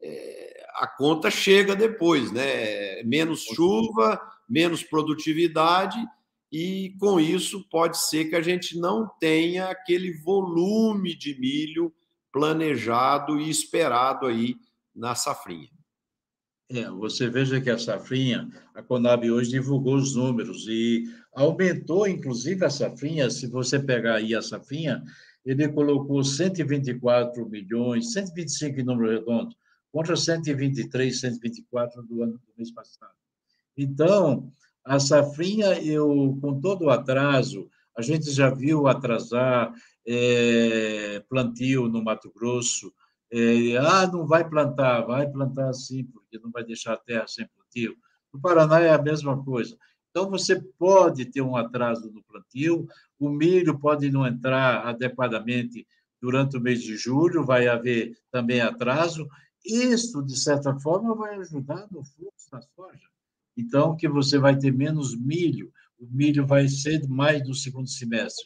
[0.01, 3.03] é, a conta chega depois, né?
[3.03, 4.17] Menos chuva,
[4.47, 5.99] menos produtividade
[6.49, 11.93] e com isso pode ser que a gente não tenha aquele volume de milho
[12.31, 14.55] planejado e esperado aí
[14.95, 15.69] na safrinha.
[16.73, 21.03] É, você veja que a safrinha, a Conab hoje divulgou os números e
[21.33, 23.29] aumentou, inclusive, a safrinha.
[23.29, 25.03] Se você pegar aí a safrinha,
[25.45, 29.53] ele colocou 124 milhões, 125 em número redondo,
[29.91, 33.11] contra 123, 124 do ano do mês passado.
[33.75, 34.49] Então,
[34.85, 37.67] a safrinha, eu, com todo o atraso,
[37.97, 39.73] a gente já viu atrasar
[40.07, 42.93] é, plantio no Mato Grosso.
[43.29, 47.45] É, ah, não vai plantar, vai plantar sim, porque não vai deixar a terra sem
[47.47, 47.95] plantio.
[48.33, 49.77] No Paraná é a mesma coisa.
[50.09, 52.87] Então, você pode ter um atraso no plantio,
[53.19, 55.85] o milho pode não entrar adequadamente
[56.21, 59.27] durante o mês de julho, vai haver também atraso.
[59.65, 63.09] Isso, de certa forma, vai ajudar no fluxo da soja.
[63.55, 68.45] Então, que você vai ter menos milho, o milho vai ser mais no segundo semestre.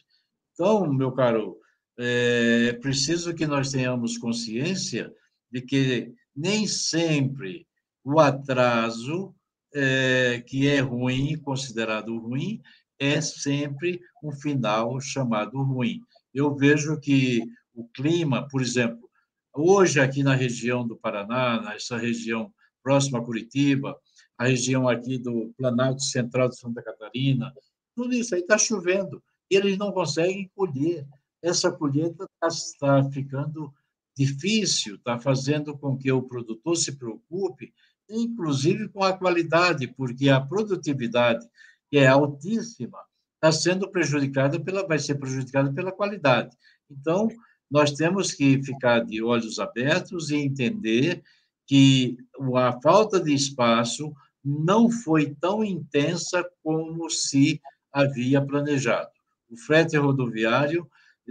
[0.53, 1.57] Então, meu caro,
[1.97, 5.11] é preciso que nós tenhamos consciência
[5.51, 7.65] de que nem sempre
[8.05, 9.35] o atraso
[9.73, 12.61] é, que é ruim, considerado ruim,
[12.99, 16.01] é sempre um final chamado ruim.
[16.31, 17.41] Eu vejo que
[17.73, 19.09] o clima, por exemplo,
[19.51, 22.53] hoje aqui na região do Paraná, nessa região
[22.83, 23.97] próxima a Curitiba,
[24.37, 27.51] a região aqui do Planalto Central de Santa Catarina,
[27.95, 29.21] tudo isso aí está chovendo.
[29.49, 31.07] E eles não conseguem colher.
[31.41, 33.73] Essa colheita está tá ficando
[34.15, 37.73] difícil, está fazendo com que o produtor se preocupe
[38.09, 41.45] inclusive com a qualidade, porque a produtividade,
[41.89, 42.99] que é altíssima,
[43.35, 46.55] está sendo prejudicada pela, vai ser prejudicada pela qualidade.
[46.89, 47.27] Então,
[47.69, 51.23] nós temos que ficar de olhos abertos e entender
[51.67, 52.17] que
[52.55, 57.59] a falta de espaço não foi tão intensa como se
[57.91, 59.09] havia planejado.
[59.49, 60.87] O frete rodoviário,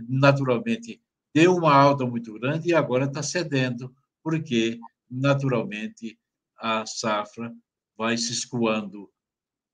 [0.08, 1.00] naturalmente,
[1.32, 6.18] deu uma alta muito grande e agora está cedendo, porque, naturalmente,
[6.64, 7.54] a safra
[7.94, 9.10] vai se escoando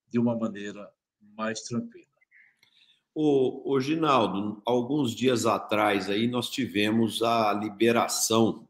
[0.08, 0.90] de uma maneira
[1.36, 2.04] mais tranquila.
[3.14, 8.68] O, o Ginaldo, alguns dias atrás aí nós tivemos a liberação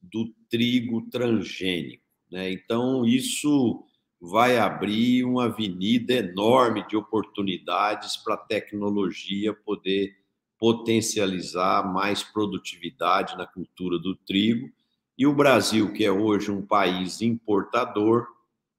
[0.00, 2.52] do trigo transgênico, né?
[2.52, 3.84] Então isso
[4.20, 10.16] vai abrir uma avenida enorme de oportunidades para a tecnologia poder
[10.56, 14.72] potencializar mais produtividade na cultura do trigo
[15.18, 18.28] e o Brasil, que é hoje um país importador,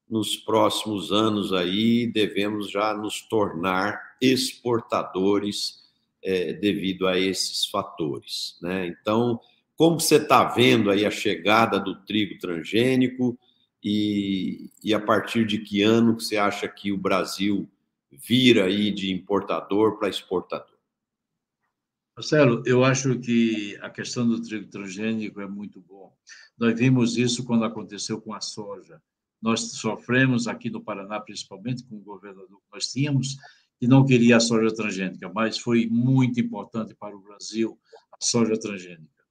[0.10, 5.84] nos próximos anos aí devemos já nos tornar exportadores
[6.24, 8.58] é, devido a esses fatores.
[8.62, 8.88] Né?
[8.88, 9.40] Então,
[9.76, 13.38] como você está vendo aí a chegada do trigo transgênico
[13.84, 17.70] e, e a partir de que ano que você acha que o Brasil
[18.12, 20.79] vira aí de importador para exportador?
[22.20, 26.13] Marcelo, eu acho que a questão do trigo transgênico é muito bom.
[26.57, 29.01] Nós vimos isso quando aconteceu com a soja.
[29.41, 33.38] Nós sofremos aqui no Paraná, principalmente com o governador que nós tínhamos,
[33.80, 37.80] que não queria a soja transgênica, mas foi muito importante para o Brasil
[38.11, 39.24] a soja transgênica.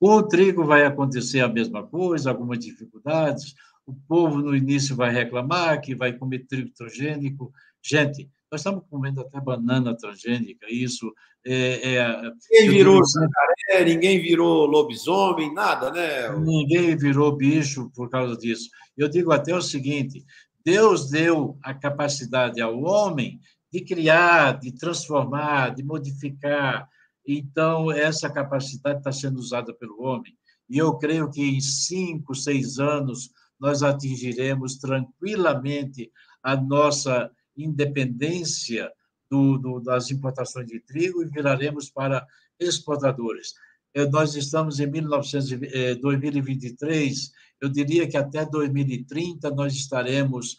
[0.00, 3.54] Com o trigo vai acontecer a mesma coisa, algumas dificuldades.
[3.86, 7.52] O povo no início vai reclamar que vai comer trigo transgênico.
[7.80, 11.10] Gente, nós estamos comendo até banana transgênica, isso
[11.44, 11.94] é.
[11.94, 16.28] é ninguém virou jacaré, ninguém virou lobisomem, nada, né?
[16.38, 18.68] Ninguém virou bicho por causa disso.
[18.94, 20.22] Eu digo até o seguinte:
[20.62, 23.40] Deus deu a capacidade ao homem
[23.72, 26.86] de criar, de transformar, de modificar.
[27.26, 30.36] Então, essa capacidade está sendo usada pelo homem.
[30.68, 38.90] E eu creio que em cinco, seis anos, nós atingiremos tranquilamente a nossa independência
[39.30, 42.26] do, do, das importações de trigo e viraremos para
[42.58, 43.54] exportadores.
[43.94, 50.58] Eh, nós estamos em 1900, 2023, eh, eu diria que até 2030 nós estaremos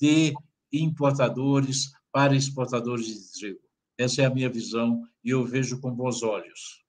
[0.00, 0.34] de
[0.72, 3.60] importadores para exportadores de trigo.
[3.98, 6.82] Essa é a minha visão e eu vejo com bons olhos.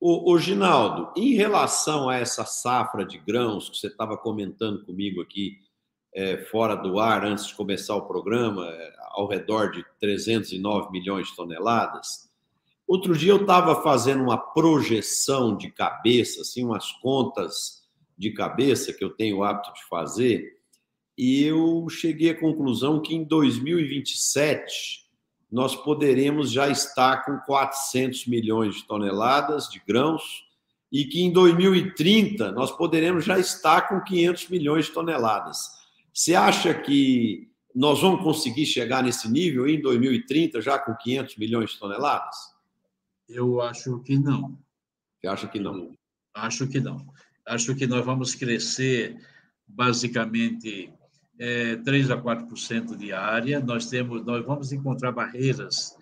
[0.00, 5.20] O, o Ginaldo, em relação a essa safra de grãos que você estava comentando comigo
[5.20, 5.58] aqui
[6.14, 11.28] é, fora do ar antes de começar o programa, é, ao redor de 309 milhões
[11.28, 12.30] de toneladas.
[12.86, 17.80] Outro dia eu estava fazendo uma projeção de cabeça, assim, umas contas
[18.18, 20.58] de cabeça que eu tenho o hábito de fazer,
[21.16, 25.08] e eu cheguei à conclusão que em 2027
[25.50, 30.44] nós poderemos já estar com 400 milhões de toneladas de grãos
[30.90, 35.79] e que em 2030 nós poderemos já estar com 500 milhões de toneladas.
[36.12, 41.70] Você acha que nós vamos conseguir chegar nesse nível em 2030, já com 500 milhões
[41.70, 42.36] de toneladas?
[43.28, 44.58] Eu acho que não.
[45.20, 45.96] Você acha que não?
[46.34, 47.06] Acho que não.
[47.46, 49.16] Acho que nós vamos crescer
[49.66, 50.92] basicamente
[51.38, 53.60] é, 3 a 4% de área.
[53.60, 55.96] Nós temos, nós vamos encontrar barreiras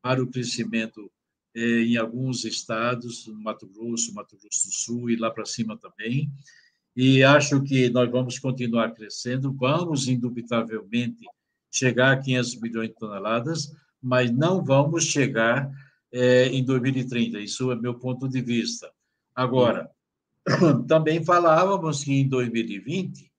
[0.00, 1.10] para o crescimento
[1.54, 5.76] é, em alguns estados, no Mato Grosso, Mato Grosso do Sul e lá para cima
[5.76, 6.30] também
[7.00, 11.24] e acho que nós vamos continuar crescendo, vamos indubitavelmente
[11.70, 13.72] chegar a 500 milhões de toneladas,
[14.02, 15.70] mas não vamos chegar
[16.10, 17.38] é, em 2030.
[17.38, 18.90] Isso é meu ponto de vista.
[19.32, 19.88] Agora,
[20.88, 23.30] também falávamos que em 2020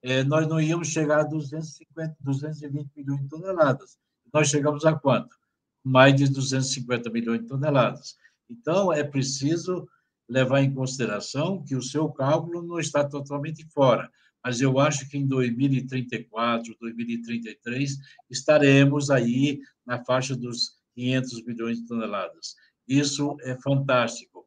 [0.00, 3.98] é, nós não íamos chegar a 250, 220 milhões de toneladas.
[4.32, 5.36] Nós chegamos a quanto?
[5.84, 8.16] Mais de 250 milhões de toneladas.
[8.48, 9.86] Então, é preciso
[10.28, 14.10] levar em consideração que o seu cálculo não está totalmente fora,
[14.44, 17.96] mas eu acho que em 2034, 2033,
[18.30, 22.56] estaremos aí na faixa dos 500 milhões de toneladas.
[22.88, 24.46] Isso é fantástico.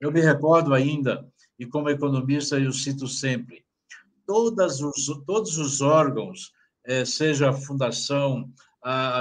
[0.00, 1.26] Eu me recordo ainda,
[1.58, 3.64] e como economista eu cito sempre,
[4.26, 6.52] todas os, todos os órgãos,
[6.84, 8.52] eh, seja a fundação,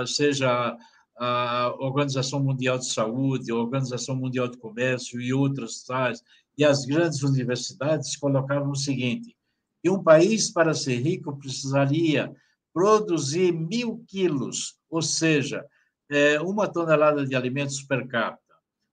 [0.06, 0.76] seja
[1.18, 6.22] a Organização Mundial de Saúde, a Organização Mundial de Comércio e outras tais,
[6.58, 9.36] e as grandes universidades colocaram o seguinte:
[9.82, 12.34] que um país, para ser rico, precisaria
[12.74, 15.66] produzir mil quilos, ou seja,
[16.10, 18.44] é, uma tonelada de alimentos per capita.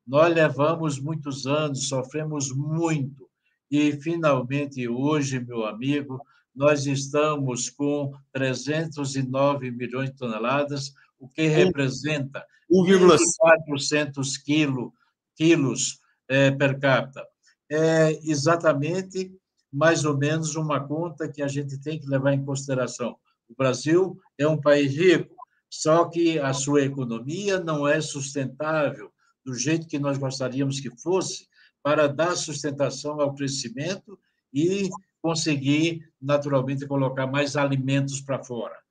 [0.07, 3.29] Nós levamos muitos anos, sofremos muito,
[3.71, 6.21] e finalmente hoje, meu amigo,
[6.55, 10.93] nós estamos com 309 milhões de toneladas,
[11.23, 14.93] o que representa 1,400 quilo,
[15.37, 17.25] quilos é, per capita.
[17.71, 19.33] É exatamente
[19.73, 23.17] mais ou menos uma conta que a gente tem que levar em consideração.
[23.49, 25.35] O Brasil é um país rico,
[25.71, 29.13] só que a sua economia não é sustentável
[29.45, 31.47] do jeito que nós gostaríamos que fosse
[31.85, 34.19] para dar sustentação ao crescimento
[34.53, 34.91] e
[35.23, 38.82] conseguir, naturalmente, colocar mais alimentos para fora.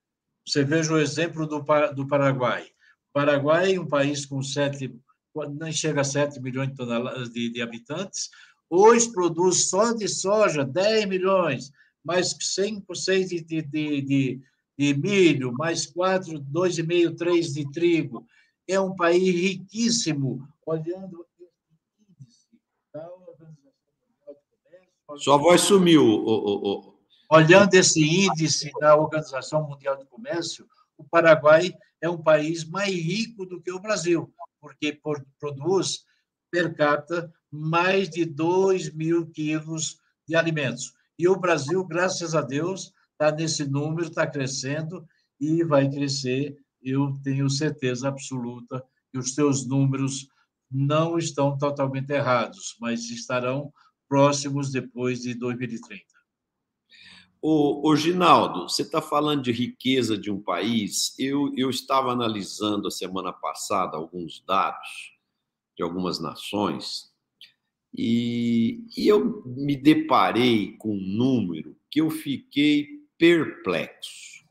[0.45, 1.63] Você veja o exemplo do,
[1.93, 2.67] do Paraguai.
[3.13, 4.93] Paraguai um país com sete,
[5.51, 8.29] nem chega a 7 milhões de, toneladas de, de habitantes,
[8.69, 11.71] hoje produz só de soja 10 milhões,
[12.03, 14.41] mais 5, 6 de, de, de,
[14.77, 18.25] de milho, mais 4, 2,5, 3 de trigo.
[18.67, 21.25] É um país riquíssimo, olhando
[25.17, 26.90] Sua voz sumiu, o, o,
[27.33, 30.67] Olhando esse índice da Organização Mundial do Comércio,
[30.97, 34.99] o Paraguai é um país mais rico do que o Brasil, porque
[35.39, 36.03] produz
[36.51, 40.93] per capita mais de 2 mil quilos de alimentos.
[41.17, 45.07] E o Brasil, graças a Deus, está nesse número, está crescendo
[45.39, 46.57] e vai crescer.
[46.81, 50.27] Eu tenho certeza absoluta que os seus números
[50.69, 53.71] não estão totalmente errados, mas estarão
[54.09, 56.20] próximos depois de 2030.
[57.41, 61.15] O, o Ginaldo, você está falando de riqueza de um país.
[61.17, 65.13] Eu, eu estava analisando a semana passada alguns dados
[65.75, 67.11] de algumas nações
[67.93, 72.87] e, e eu me deparei com um número que eu fiquei
[73.17, 74.45] perplexo.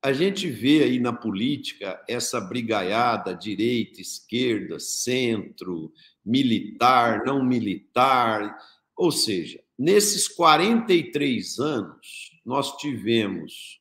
[0.02, 5.92] a gente vê aí na política essa brigaiada, direita, esquerda, centro,
[6.24, 8.58] militar, não militar.
[8.96, 13.80] Ou seja, nesses 43 anos, nós tivemos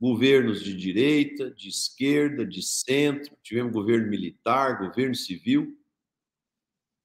[0.00, 5.76] governos de direita, de esquerda, de centro, tivemos governo militar, governo civil.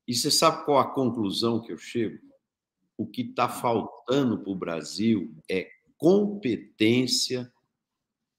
[0.08, 2.24] E você sabe qual a conclusão que eu chego?
[2.98, 7.52] O que está faltando para o Brasil é competência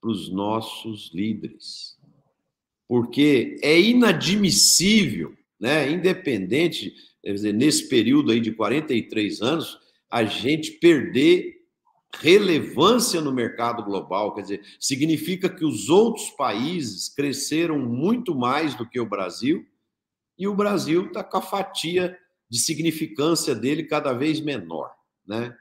[0.00, 1.98] para os nossos líderes.
[2.88, 5.90] Porque é inadmissível né?
[5.90, 9.78] Independente, quer dizer, nesse período aí de 43 anos,
[10.10, 11.56] a gente perder
[12.18, 18.88] relevância no mercado global, quer dizer, significa que os outros países cresceram muito mais do
[18.88, 19.66] que o Brasil
[20.38, 24.94] e o Brasil está com a fatia de significância dele cada vez menor,
[25.26, 25.56] né?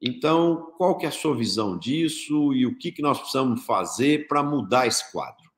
[0.00, 4.26] Então, qual que é a sua visão disso e o que, que nós precisamos fazer
[4.26, 5.50] para mudar esse quadro?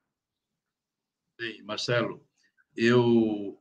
[1.39, 2.25] Bem, Marcelo,
[2.77, 3.59] eu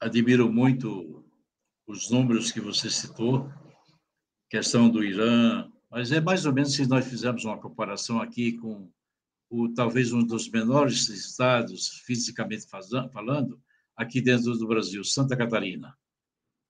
[0.00, 1.24] admiro muito
[1.86, 3.50] os números que você citou,
[4.50, 8.90] questão do Irã, mas é mais ou menos se nós fizermos uma comparação aqui com
[9.50, 13.60] o talvez um dos menores estados fisicamente falando
[13.96, 15.96] aqui dentro do Brasil, Santa Catarina.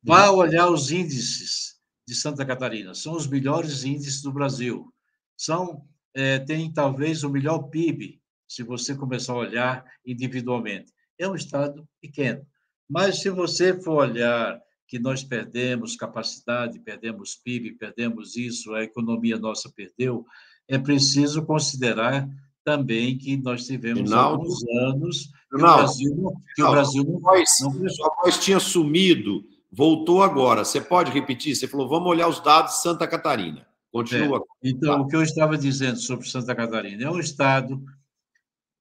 [0.03, 4.93] Vá olhar os índices de Santa Catarina, são os melhores índices do Brasil.
[5.37, 10.93] São é, tem talvez o melhor PIB, se você começar a olhar individualmente.
[11.19, 12.47] É um estado pequeno,
[12.89, 19.39] mas se você for olhar que nós perdemos capacidade, perdemos PIB, perdemos isso, a economia
[19.39, 20.25] nossa perdeu,
[20.67, 22.27] é preciso considerar
[22.65, 27.21] também que nós tivemos Rinaldo, alguns anos que Rinaldo, o Brasil, que o Brasil não,
[27.21, 27.89] voz, não...
[27.89, 30.65] Sua voz tinha sumido, voltou agora.
[30.65, 31.55] Você pode repetir?
[31.55, 33.67] Você falou, vamos olhar os dados de Santa Catarina.
[33.93, 34.45] Continua.
[34.63, 37.83] É, então, o que eu estava dizendo sobre Santa Catarina é um estado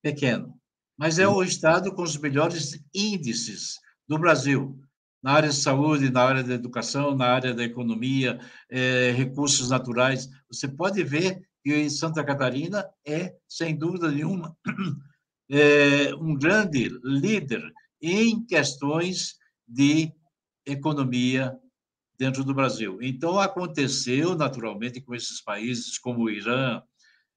[0.01, 0.53] pequeno,
[0.97, 4.79] mas é o estado com os melhores índices do Brasil
[5.21, 8.39] na área de saúde, na área da educação, na área da economia,
[8.69, 10.29] é, recursos naturais.
[10.49, 14.55] Você pode ver que Santa Catarina é, sem dúvida nenhuma,
[15.51, 17.61] é, um grande líder
[18.01, 19.35] em questões
[19.67, 20.11] de
[20.65, 21.57] economia
[22.17, 22.99] dentro do Brasil.
[23.01, 26.81] Então, aconteceu naturalmente com esses países como o Irã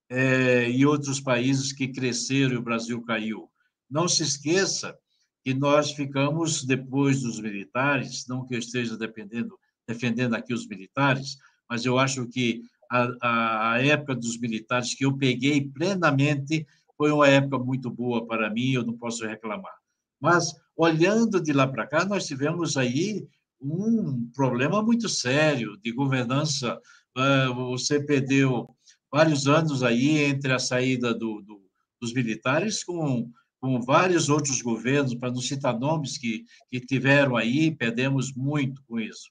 [0.09, 3.51] é, e outros países que cresceram e o Brasil caiu.
[3.89, 4.97] Não se esqueça
[5.43, 11.37] que nós ficamos, depois dos militares, não que eu esteja dependendo, defendendo aqui os militares,
[11.69, 16.67] mas eu acho que a, a época dos militares que eu peguei plenamente
[16.97, 19.73] foi uma época muito boa para mim, eu não posso reclamar.
[20.21, 23.27] Mas, olhando de lá para cá, nós tivemos aí
[23.61, 26.79] um problema muito sério de governança.
[27.17, 28.69] Ah, você perdeu
[29.11, 31.63] vários anos aí entre a saída do, do,
[32.01, 33.31] dos militares com,
[33.61, 38.99] com vários outros governos, para não citar nomes que, que tiveram aí, perdemos muito com
[38.99, 39.31] isso.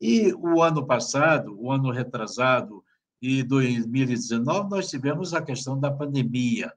[0.00, 2.84] E o ano passado, o ano retrasado,
[3.20, 6.70] e 2019, nós tivemos a questão da pandemia.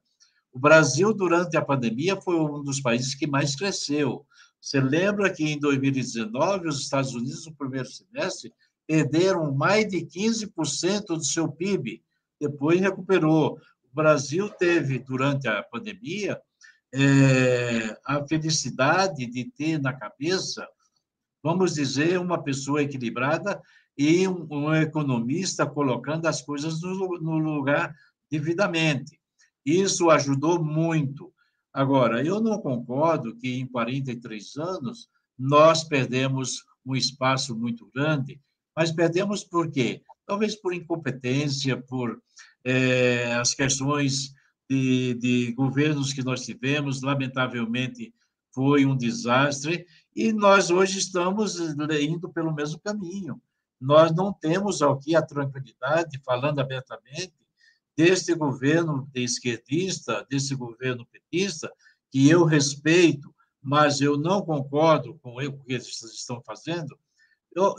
[0.51, 4.25] O Brasil, durante a pandemia, foi um dos países que mais cresceu.
[4.59, 8.53] Você lembra que em 2019, os Estados Unidos, no primeiro semestre,
[8.87, 12.01] perderam mais de 15% do seu PIB,
[12.39, 13.59] depois recuperou.
[13.83, 16.41] O Brasil teve, durante a pandemia,
[16.93, 20.67] é, a felicidade de ter na cabeça,
[21.43, 23.61] vamos dizer, uma pessoa equilibrada
[23.97, 27.93] e um, um economista colocando as coisas no, no lugar
[28.29, 29.19] devidamente.
[29.65, 31.33] Isso ajudou muito.
[31.73, 38.39] Agora, eu não concordo que em 43 anos nós perdemos um espaço muito grande,
[38.75, 40.01] mas perdemos por quê?
[40.25, 42.21] Talvez por incompetência, por
[42.63, 44.33] é, as questões
[44.69, 48.13] de, de governos que nós tivemos, lamentavelmente
[48.53, 53.39] foi um desastre, e nós hoje estamos indo pelo mesmo caminho
[53.79, 57.33] nós não temos aqui a tranquilidade, falando abertamente,
[57.95, 61.71] desse governo esquerdista, desse governo petista,
[62.11, 66.97] que eu respeito, mas eu não concordo com o que eles estão fazendo.
[67.53, 67.75] Eu,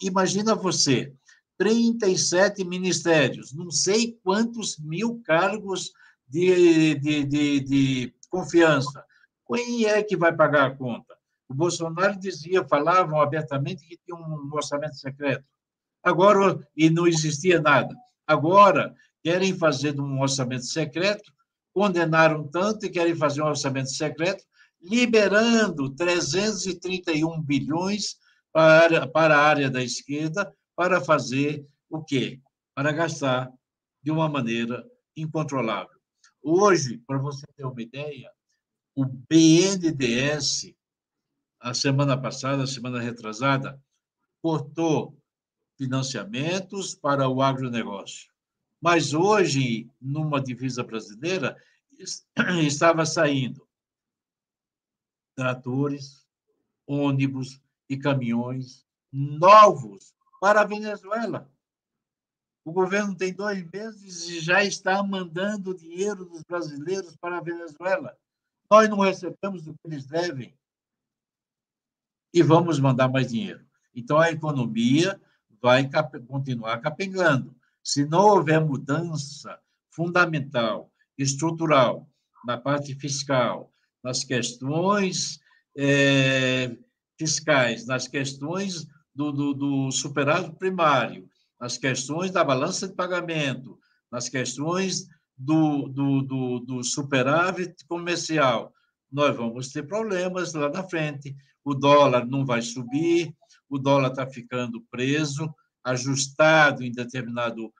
[0.00, 1.12] imagina você,
[1.58, 5.92] 37 ministérios, não sei quantos mil cargos
[6.28, 9.04] de, de, de, de confiança.
[9.46, 11.16] Quem é que vai pagar a conta?
[11.48, 15.44] O Bolsonaro dizia, falavam abertamente que tinha um orçamento secreto.
[16.02, 17.94] Agora, e não existia nada.
[18.26, 21.32] Agora, querem fazer um orçamento secreto,
[21.72, 24.44] condenaram tanto e querem fazer um orçamento secreto,
[24.82, 28.16] liberando 331 bilhões
[28.52, 32.40] para, para a área da esquerda para fazer o quê?
[32.74, 33.50] Para gastar
[34.02, 34.84] de uma maneira
[35.16, 35.95] incontrolável.
[36.48, 38.30] Hoje, para você ter uma ideia,
[38.94, 40.72] o BNDES
[41.58, 43.82] a semana passada, a semana retrasada,
[44.40, 45.20] cortou
[45.76, 48.32] financiamentos para o agronegócio.
[48.80, 51.60] Mas hoje, numa divisa brasileira,
[52.64, 53.66] estava saindo
[55.34, 56.24] tratores,
[56.86, 61.50] ônibus e caminhões novos para a Venezuela.
[62.66, 68.18] O governo tem dois meses e já está mandando dinheiro dos brasileiros para a Venezuela.
[68.68, 70.52] Nós não recebemos o que eles devem
[72.34, 73.64] e vamos mandar mais dinheiro.
[73.94, 75.18] Então, a economia
[75.62, 75.88] vai
[76.26, 77.54] continuar capengando.
[77.84, 82.10] Se não houver mudança fundamental, estrutural,
[82.44, 85.38] na parte fiscal, nas questões
[85.76, 86.76] é,
[87.16, 93.78] fiscais, nas questões do, do, do superávit primário nas questões da balança de pagamento,
[94.10, 98.72] nas questões do, do, do, do superávit comercial,
[99.10, 101.34] nós vamos ter problemas lá na frente.
[101.64, 103.34] O dólar não vai subir,
[103.68, 105.52] o dólar está ficando preso,
[105.84, 107.72] ajustado em determinado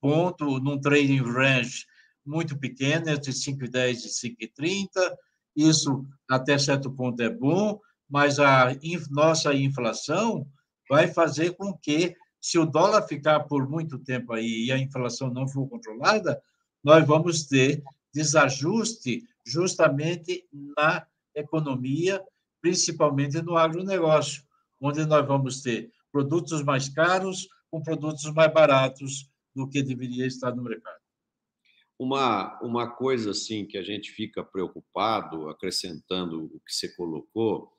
[0.00, 1.84] ponto, num trading range
[2.24, 4.88] muito pequeno, entre 5,10 e 5,30.
[5.56, 7.78] Isso, até certo ponto, é bom,
[8.08, 8.68] mas a
[9.10, 10.46] nossa inflação
[10.88, 12.14] vai fazer com que,
[12.44, 16.42] se o dólar ficar por muito tempo aí e a inflação não for controlada,
[16.84, 17.82] nós vamos ter
[18.12, 22.22] desajuste justamente na economia,
[22.60, 24.42] principalmente no agronegócio,
[24.78, 29.26] onde nós vamos ter produtos mais caros com produtos mais baratos
[29.56, 31.00] do que deveria estar no mercado.
[31.98, 37.72] Uma, uma coisa assim que a gente fica preocupado, acrescentando o que você colocou,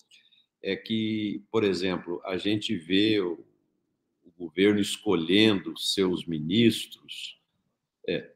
[0.63, 3.21] é que, por exemplo, a gente vê
[4.37, 7.39] governo escolhendo seus ministros
[8.07, 8.31] é,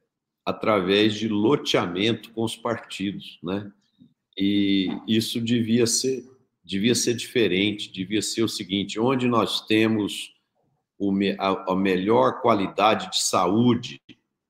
[0.45, 3.71] através de loteamento com os partidos, né?
[4.37, 6.23] E isso devia ser
[6.69, 10.35] devia ser diferente, devia ser o seguinte, onde nós temos
[10.99, 13.99] o, a, a melhor qualidade de saúde,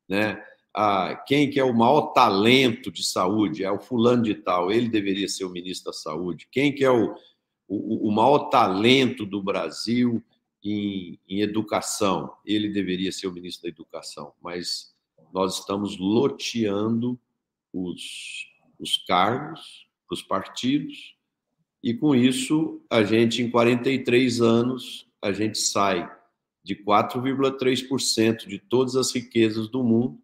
[0.08, 0.43] né?
[0.74, 3.64] A, quem que é o maior talento de saúde?
[3.64, 6.47] É o fulano de tal, ele deveria ser o ministro da saúde.
[6.52, 7.16] Quem que é o,
[7.68, 10.22] o, o maior talento do Brasil
[10.64, 12.36] em, em educação?
[12.45, 14.93] Ele deveria ser o ministro da educação, mas
[15.34, 17.20] nós estamos loteando
[17.74, 18.47] os,
[18.80, 21.16] os cargos os partidos,
[21.84, 26.12] e com isso, a gente, em 43 anos, a gente sai
[26.64, 30.20] de 4,3% de todas as riquezas do mundo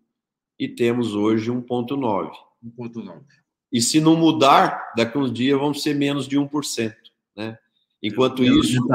[0.59, 2.31] e temos hoje 1,9%.
[2.77, 3.23] 1,9%.
[3.71, 6.93] E se não mudar, daqui a uns dias vamos ser menos de 1%.
[7.36, 7.57] Né?
[8.01, 8.86] Enquanto, é isso,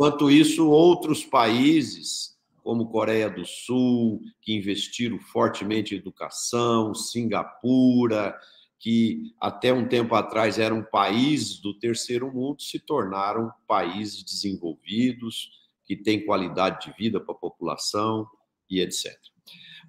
[0.00, 2.34] enquanto isso, outros países
[2.64, 8.34] como Coreia do Sul, que investiram fortemente em educação, Singapura,
[8.78, 15.50] que até um tempo atrás eram países do terceiro mundo, se tornaram países desenvolvidos,
[15.84, 18.26] que têm qualidade de vida para a população
[18.70, 19.14] e etc.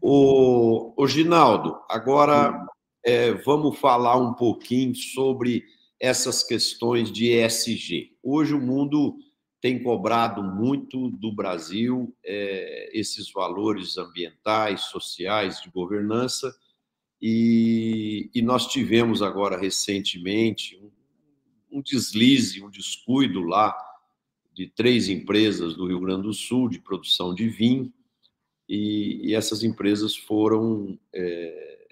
[0.02, 2.68] O, o Ginaldo, agora
[3.02, 5.64] é, vamos falar um pouquinho sobre
[5.98, 8.12] essas questões de ESG.
[8.22, 9.16] Hoje o mundo
[9.62, 16.54] tem cobrado muito do Brasil é, esses valores ambientais, sociais, de governança,
[17.22, 23.78] e, e nós tivemos agora recentemente um, um, deslize, um descuido lá
[24.52, 27.94] de três empresas do Rio Grande do Sul de produção de vinho,
[28.68, 31.88] e, e essas empresas foram é,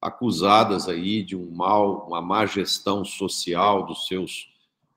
[0.00, 4.51] acusadas aí de um mal, uma má gestão social dos seus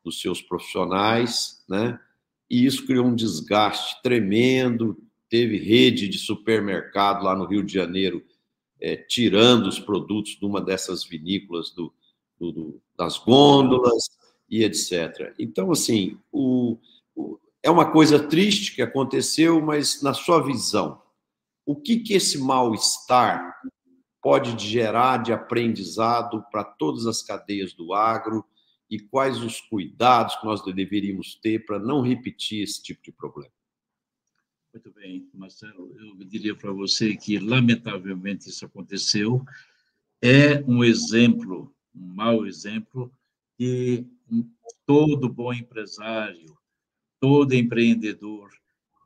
[0.06, 2.00] dos seus profissionais, né?
[2.50, 4.96] E isso criou um desgaste tremendo.
[5.28, 8.24] Teve rede de supermercado lá no Rio de Janeiro
[8.80, 11.92] é, tirando os produtos de uma dessas vinícolas do,
[12.40, 14.04] do, do, das gôndolas
[14.48, 15.34] e etc.
[15.40, 16.78] Então, assim, o,
[17.16, 21.02] o, é uma coisa triste que aconteceu, mas na sua visão,
[21.66, 23.56] o que, que esse mal-estar
[24.22, 28.46] pode gerar de aprendizado para todas as cadeias do agro
[28.96, 33.52] e quais os cuidados que nós deveríamos ter para não repetir esse tipo de problema?
[34.74, 35.94] Muito bem, Marcelo.
[36.00, 39.44] Eu diria para você que, lamentavelmente, isso aconteceu.
[40.22, 43.12] É um exemplo, um mau exemplo,
[43.58, 44.08] que
[44.86, 46.58] todo bom empresário,
[47.20, 48.50] todo empreendedor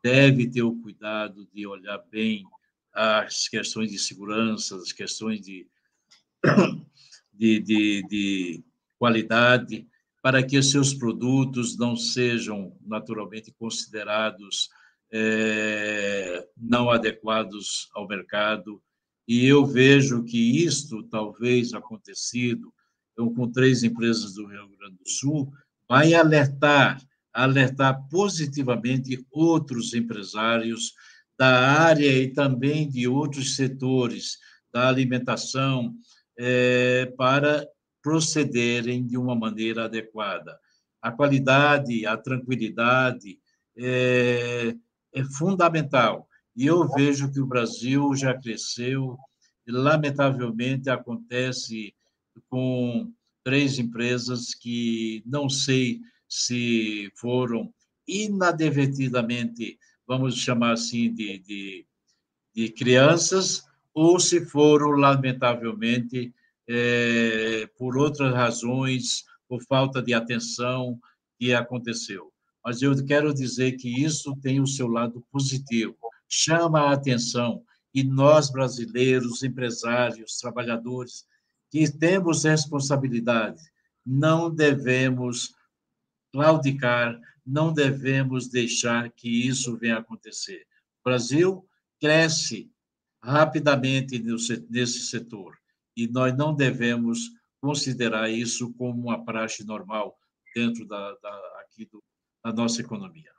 [0.04, 2.46] deve ter o cuidado de olhar bem
[2.94, 5.68] as questões de segurança, as questões de,
[7.34, 8.64] de, de, de
[9.00, 9.88] qualidade,
[10.22, 14.70] para que os seus produtos não sejam naturalmente considerados
[15.12, 18.82] é, não adequados ao mercado.
[19.28, 22.72] E eu vejo que isto, talvez acontecido
[23.20, 25.52] então, com três empresas do Rio Grande do Sul,
[25.90, 27.02] vai alertar,
[27.34, 30.94] alertar positivamente outros empresários
[31.38, 34.38] da área e também de outros setores
[34.72, 35.94] da alimentação
[36.38, 37.68] é, para
[38.10, 40.60] procederem de uma maneira adequada.
[41.00, 43.38] A qualidade, a tranquilidade
[43.78, 44.76] é,
[45.14, 46.28] é fundamental.
[46.56, 49.16] E eu vejo que o Brasil já cresceu,
[49.68, 51.94] lamentavelmente acontece
[52.50, 57.72] com três empresas que não sei se foram
[58.08, 61.86] inadvertidamente, vamos chamar assim, de, de,
[62.56, 66.34] de crianças, ou se foram, lamentavelmente,
[66.72, 71.00] é, por outras razões, por falta de atenção
[71.40, 72.32] que aconteceu.
[72.64, 75.98] mas eu quero dizer que isso tem o seu lado positivo,
[76.28, 81.26] chama a atenção, e nós, brasileiros, empresários, trabalhadores,
[81.72, 83.64] que temos responsabilidade,
[84.06, 85.56] não devemos
[86.32, 90.68] claudicar, não devemos deixar que isso venha acontecer.
[91.02, 91.66] O Brasil
[92.00, 92.70] cresce
[93.24, 94.24] rapidamente
[94.70, 95.60] nesse setor
[95.96, 97.30] e nós não devemos
[97.62, 100.18] considerar isso como uma praxe normal
[100.56, 102.04] dentro da, da aqui do,
[102.44, 103.32] da nossa economia.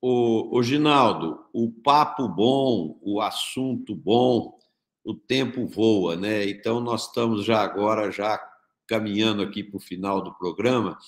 [0.00, 4.58] O, o Ginaldo, o papo bom, o assunto bom,
[5.04, 6.48] o tempo voa, né?
[6.48, 8.40] Então nós estamos já agora já
[8.86, 10.98] caminhando aqui para o final do programa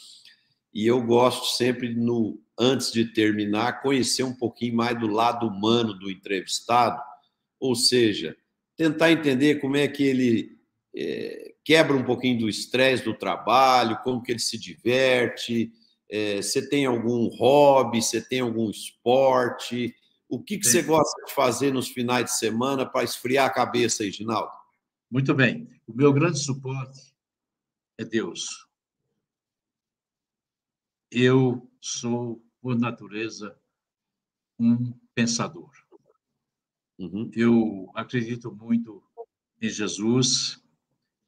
[0.72, 5.94] e eu gosto sempre no antes de terminar conhecer um pouquinho mais do lado humano
[5.94, 7.02] do entrevistado,
[7.58, 8.36] ou seja,
[8.76, 10.58] tentar entender como é que ele
[10.94, 15.72] é, quebra um pouquinho do estresse do trabalho, como que ele se diverte,
[16.08, 19.94] é, você tem algum hobby, você tem algum esporte,
[20.28, 24.02] o que, que você gosta de fazer nos finais de semana para esfriar a cabeça,
[24.02, 24.50] Reginaldo?
[25.10, 25.68] Muito bem.
[25.86, 27.14] O meu grande suporte
[27.98, 28.66] é Deus.
[31.10, 33.54] Eu sou, por natureza,
[34.58, 35.70] um pensador.
[37.02, 37.28] Uhum.
[37.34, 39.02] Eu acredito muito
[39.60, 40.62] em Jesus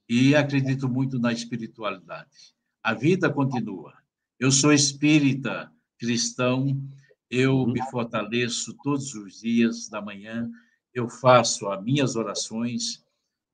[0.09, 2.55] e acredito muito na espiritualidade.
[2.81, 3.93] A vida continua.
[4.39, 6.81] Eu sou espírita cristão,
[7.29, 7.73] eu uhum.
[7.73, 10.49] me fortaleço todos os dias da manhã,
[10.93, 13.05] eu faço as minhas orações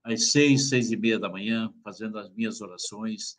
[0.04, 3.34] às seis, seis e meia da manhã, fazendo as minhas orações,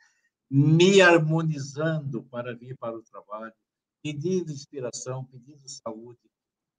[0.50, 3.54] me harmonizando para vir para o trabalho,
[4.02, 6.20] pedindo inspiração, pedindo saúde,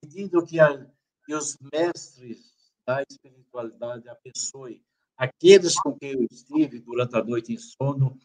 [0.00, 0.84] pedindo que, a,
[1.24, 2.52] que os mestres
[2.86, 4.82] da espiritualidade abençoem
[5.22, 8.18] aqueles com quem eu estive durante a noite em sono,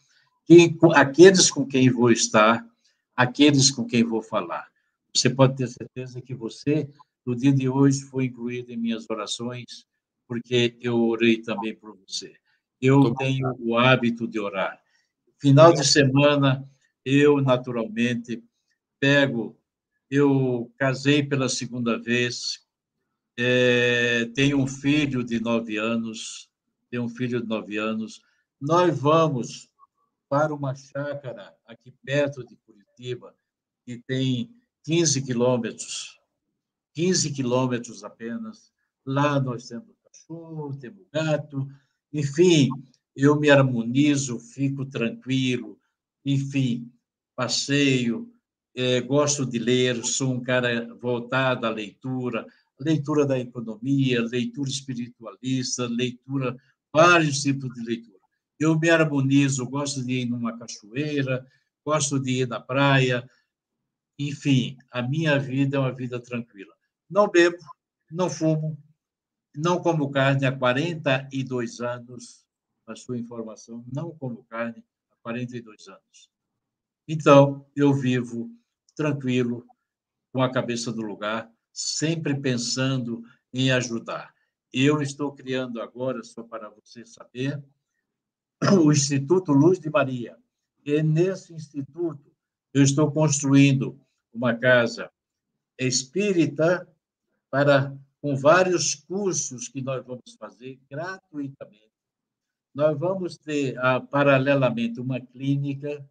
[0.44, 2.66] quem, aqueles com quem vou estar,
[3.14, 4.66] aqueles com quem vou falar.
[5.14, 6.88] Você pode ter certeza que você,
[7.24, 9.86] no dia de hoje, foi incluído em minhas orações,
[10.26, 12.34] porque eu orei também por você.
[12.80, 14.80] Eu tenho o hábito de orar.
[15.38, 16.68] Final de semana,
[17.04, 18.42] eu, naturalmente,
[18.98, 19.56] pego.
[20.10, 22.60] Eu casei pela segunda vez,
[23.40, 26.50] é, tenho um filho de nove anos,
[26.90, 28.20] tenho um filho de nove anos.
[28.60, 29.70] Nós vamos
[30.28, 33.36] para uma chácara aqui perto de Curitiba,
[33.84, 34.50] que tem
[34.82, 36.18] 15 quilômetros,
[36.94, 38.72] 15 quilômetros apenas.
[39.06, 41.68] Lá nós temos cachorro, temos gato,
[42.12, 42.68] enfim,
[43.14, 45.78] eu me harmonizo, fico tranquilo,
[46.24, 46.90] enfim,
[47.36, 48.28] passeio,
[48.74, 52.44] é, gosto de ler, sou um cara voltado à leitura,
[52.80, 56.56] leitura da economia, leitura espiritualista, leitura,
[56.92, 58.18] vários tipos de leitura
[58.58, 61.46] eu me harmonizo, gosto de ir numa cachoeira,
[61.84, 63.28] gosto de ir na praia,
[64.18, 66.74] enfim, a minha vida é uma vida tranquila.
[67.08, 67.56] Não bebo,
[68.10, 68.76] não fumo,
[69.54, 72.44] não como carne há 42 anos,
[72.86, 76.30] a sua informação, não como carne há 42 anos.
[77.06, 78.50] Então, eu vivo
[78.96, 79.64] tranquilo,
[80.32, 83.22] com a cabeça no lugar, sempre pensando
[83.54, 84.34] em ajudar.
[84.72, 87.62] Eu estou criando agora, só para você saber,
[88.84, 90.36] o Instituto Luz de Maria.
[90.84, 92.32] E nesse instituto
[92.74, 93.98] eu estou construindo
[94.32, 95.10] uma casa
[95.78, 96.88] espírita
[97.48, 101.92] para com vários cursos que nós vamos fazer gratuitamente.
[102.74, 106.04] Nós vamos ter, ah, paralelamente, uma clínica.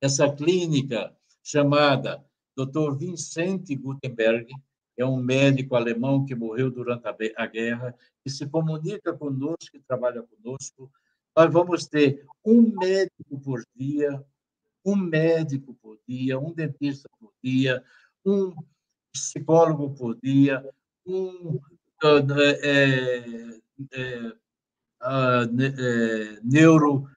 [0.00, 2.24] Essa clínica, chamada
[2.56, 2.96] Dr.
[2.96, 4.52] Vincent Gutenberg,
[4.96, 7.94] é um médico alemão que morreu durante a guerra,
[8.24, 10.90] que se comunica conosco, que trabalha conosco,
[11.36, 14.24] nós vamos ter um médico por dia,
[14.84, 17.84] um médico por dia, um dentista por dia,
[18.24, 18.54] um
[19.12, 20.64] psicólogo por dia,
[21.06, 21.60] um
[22.02, 23.58] é,
[23.92, 24.32] é,
[25.02, 27.08] é, neuro,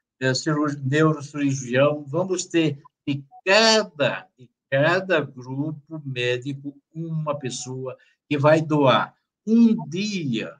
[0.84, 2.04] neurocirurgião.
[2.08, 7.98] Vamos ter de cada, de cada grupo médico uma pessoa
[8.28, 9.14] que vai doar
[9.46, 10.56] um dia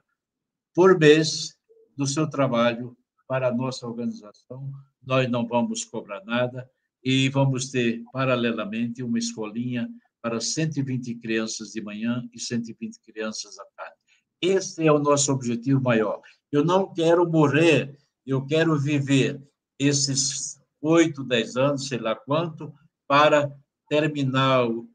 [0.74, 1.56] por mês
[1.96, 2.96] do seu trabalho
[3.28, 4.70] para a nossa organização,
[5.02, 6.68] nós não vamos cobrar nada
[7.02, 9.88] e vamos ter, paralelamente, uma escolinha
[10.20, 13.94] para 120 crianças de manhã e 120 crianças à tarde.
[14.42, 16.20] Esse é o nosso objetivo maior.
[16.50, 17.96] Eu não quero morrer,
[18.26, 19.40] eu quero viver
[19.78, 22.72] esses oito, dez anos, sei lá quanto,
[23.06, 23.54] para
[23.90, 24.88] terminar o,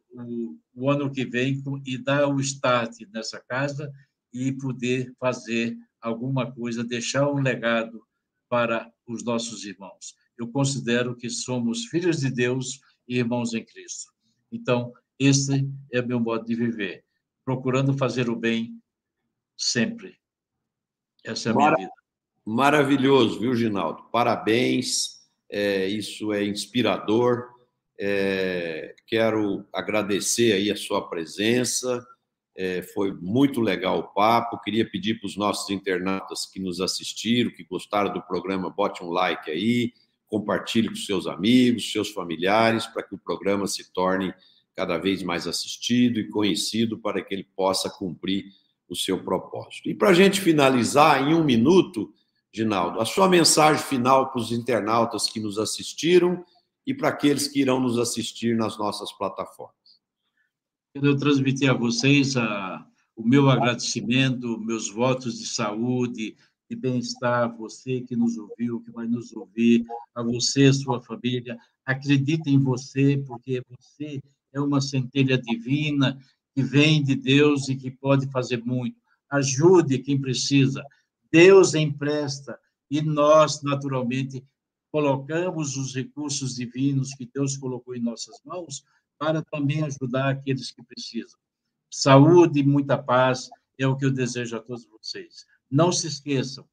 [0.74, 3.92] o, ano que vem e dar o start nessa casa
[4.34, 8.02] e poder fazer alguma coisa, deixar um legado
[8.48, 10.16] para os nossos irmãos.
[10.38, 14.14] Eu considero que somos filhos de Deus e irmãos em Cristo.
[14.50, 17.04] Então, esse é o meu modo de viver,
[17.44, 18.82] procurando fazer o bem
[19.58, 20.18] sempre.
[21.22, 21.78] Essa é a minha Mar...
[21.78, 21.92] vida.
[22.46, 24.04] Maravilhoso, viu, Ginaldo?
[24.12, 25.20] Parabéns,
[25.50, 27.55] é, isso é inspirador.
[27.98, 32.06] É, quero agradecer aí a sua presença,
[32.56, 34.60] é, foi muito legal o papo.
[34.62, 39.10] Queria pedir para os nossos internautas que nos assistiram, que gostaram do programa, bote um
[39.10, 39.92] like aí,
[40.28, 44.34] compartilhe com seus amigos, seus familiares, para que o programa se torne
[44.76, 48.46] cada vez mais assistido e conhecido para que ele possa cumprir
[48.90, 49.90] o seu propósito.
[49.90, 52.14] E para a gente finalizar, em um minuto,
[52.54, 56.46] Ginaldo, a sua mensagem final para os internautas que nos assistiram
[56.86, 59.74] e para aqueles que irão nos assistir nas nossas plataformas.
[60.94, 66.36] Eu transmitir a vocês a, o meu agradecimento, meus votos de saúde,
[66.70, 71.58] de bem-estar, você que nos ouviu, que vai nos ouvir, a você, sua família.
[71.86, 74.20] Acredite em você, porque você
[74.54, 76.18] é uma centelha divina
[76.54, 78.98] que vem de Deus e que pode fazer muito.
[79.30, 80.84] Ajude quem precisa.
[81.32, 82.58] Deus empresta
[82.90, 84.44] e nós, naturalmente,
[84.96, 88.86] colocamos os recursos divinos que Deus colocou em nossas mãos
[89.20, 91.38] para também ajudar aqueles que precisam.
[91.92, 95.46] Saúde e muita paz é o que eu desejo a todos vocês.
[95.70, 96.66] Não se esqueçam,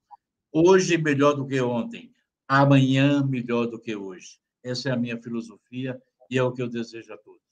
[0.52, 2.12] hoje melhor do que ontem,
[2.46, 4.38] amanhã melhor do que hoje.
[4.62, 6.00] Essa é a minha filosofia
[6.30, 7.42] e é o que eu desejo a todos.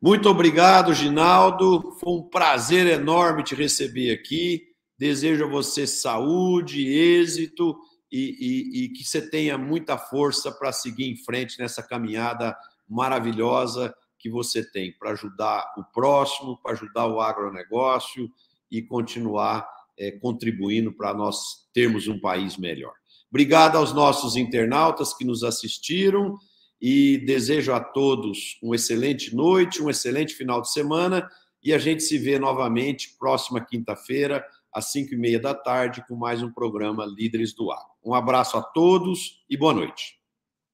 [0.00, 1.92] Muito obrigado, Ginaldo.
[2.00, 4.66] Foi um prazer enorme te receber aqui.
[4.96, 7.78] Desejo a você saúde, êxito
[8.10, 12.56] e, e, e que você tenha muita força para seguir em frente nessa caminhada
[12.88, 18.30] maravilhosa que você tem para ajudar o próximo, para ajudar o agronegócio
[18.70, 19.66] e continuar
[19.98, 22.92] é, contribuindo para nós termos um país melhor.
[23.30, 26.36] Obrigado aos nossos internautas que nos assistiram
[26.80, 31.28] e desejo a todos uma excelente noite, um excelente final de semana
[31.62, 36.16] e a gente se vê novamente próxima quinta-feira às cinco e meia da tarde com
[36.16, 37.89] mais um programa Líderes do Ar.
[38.02, 40.18] Um abraço a todos e boa noite.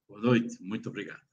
[0.08, 1.25] Boa noite, muito obrigado.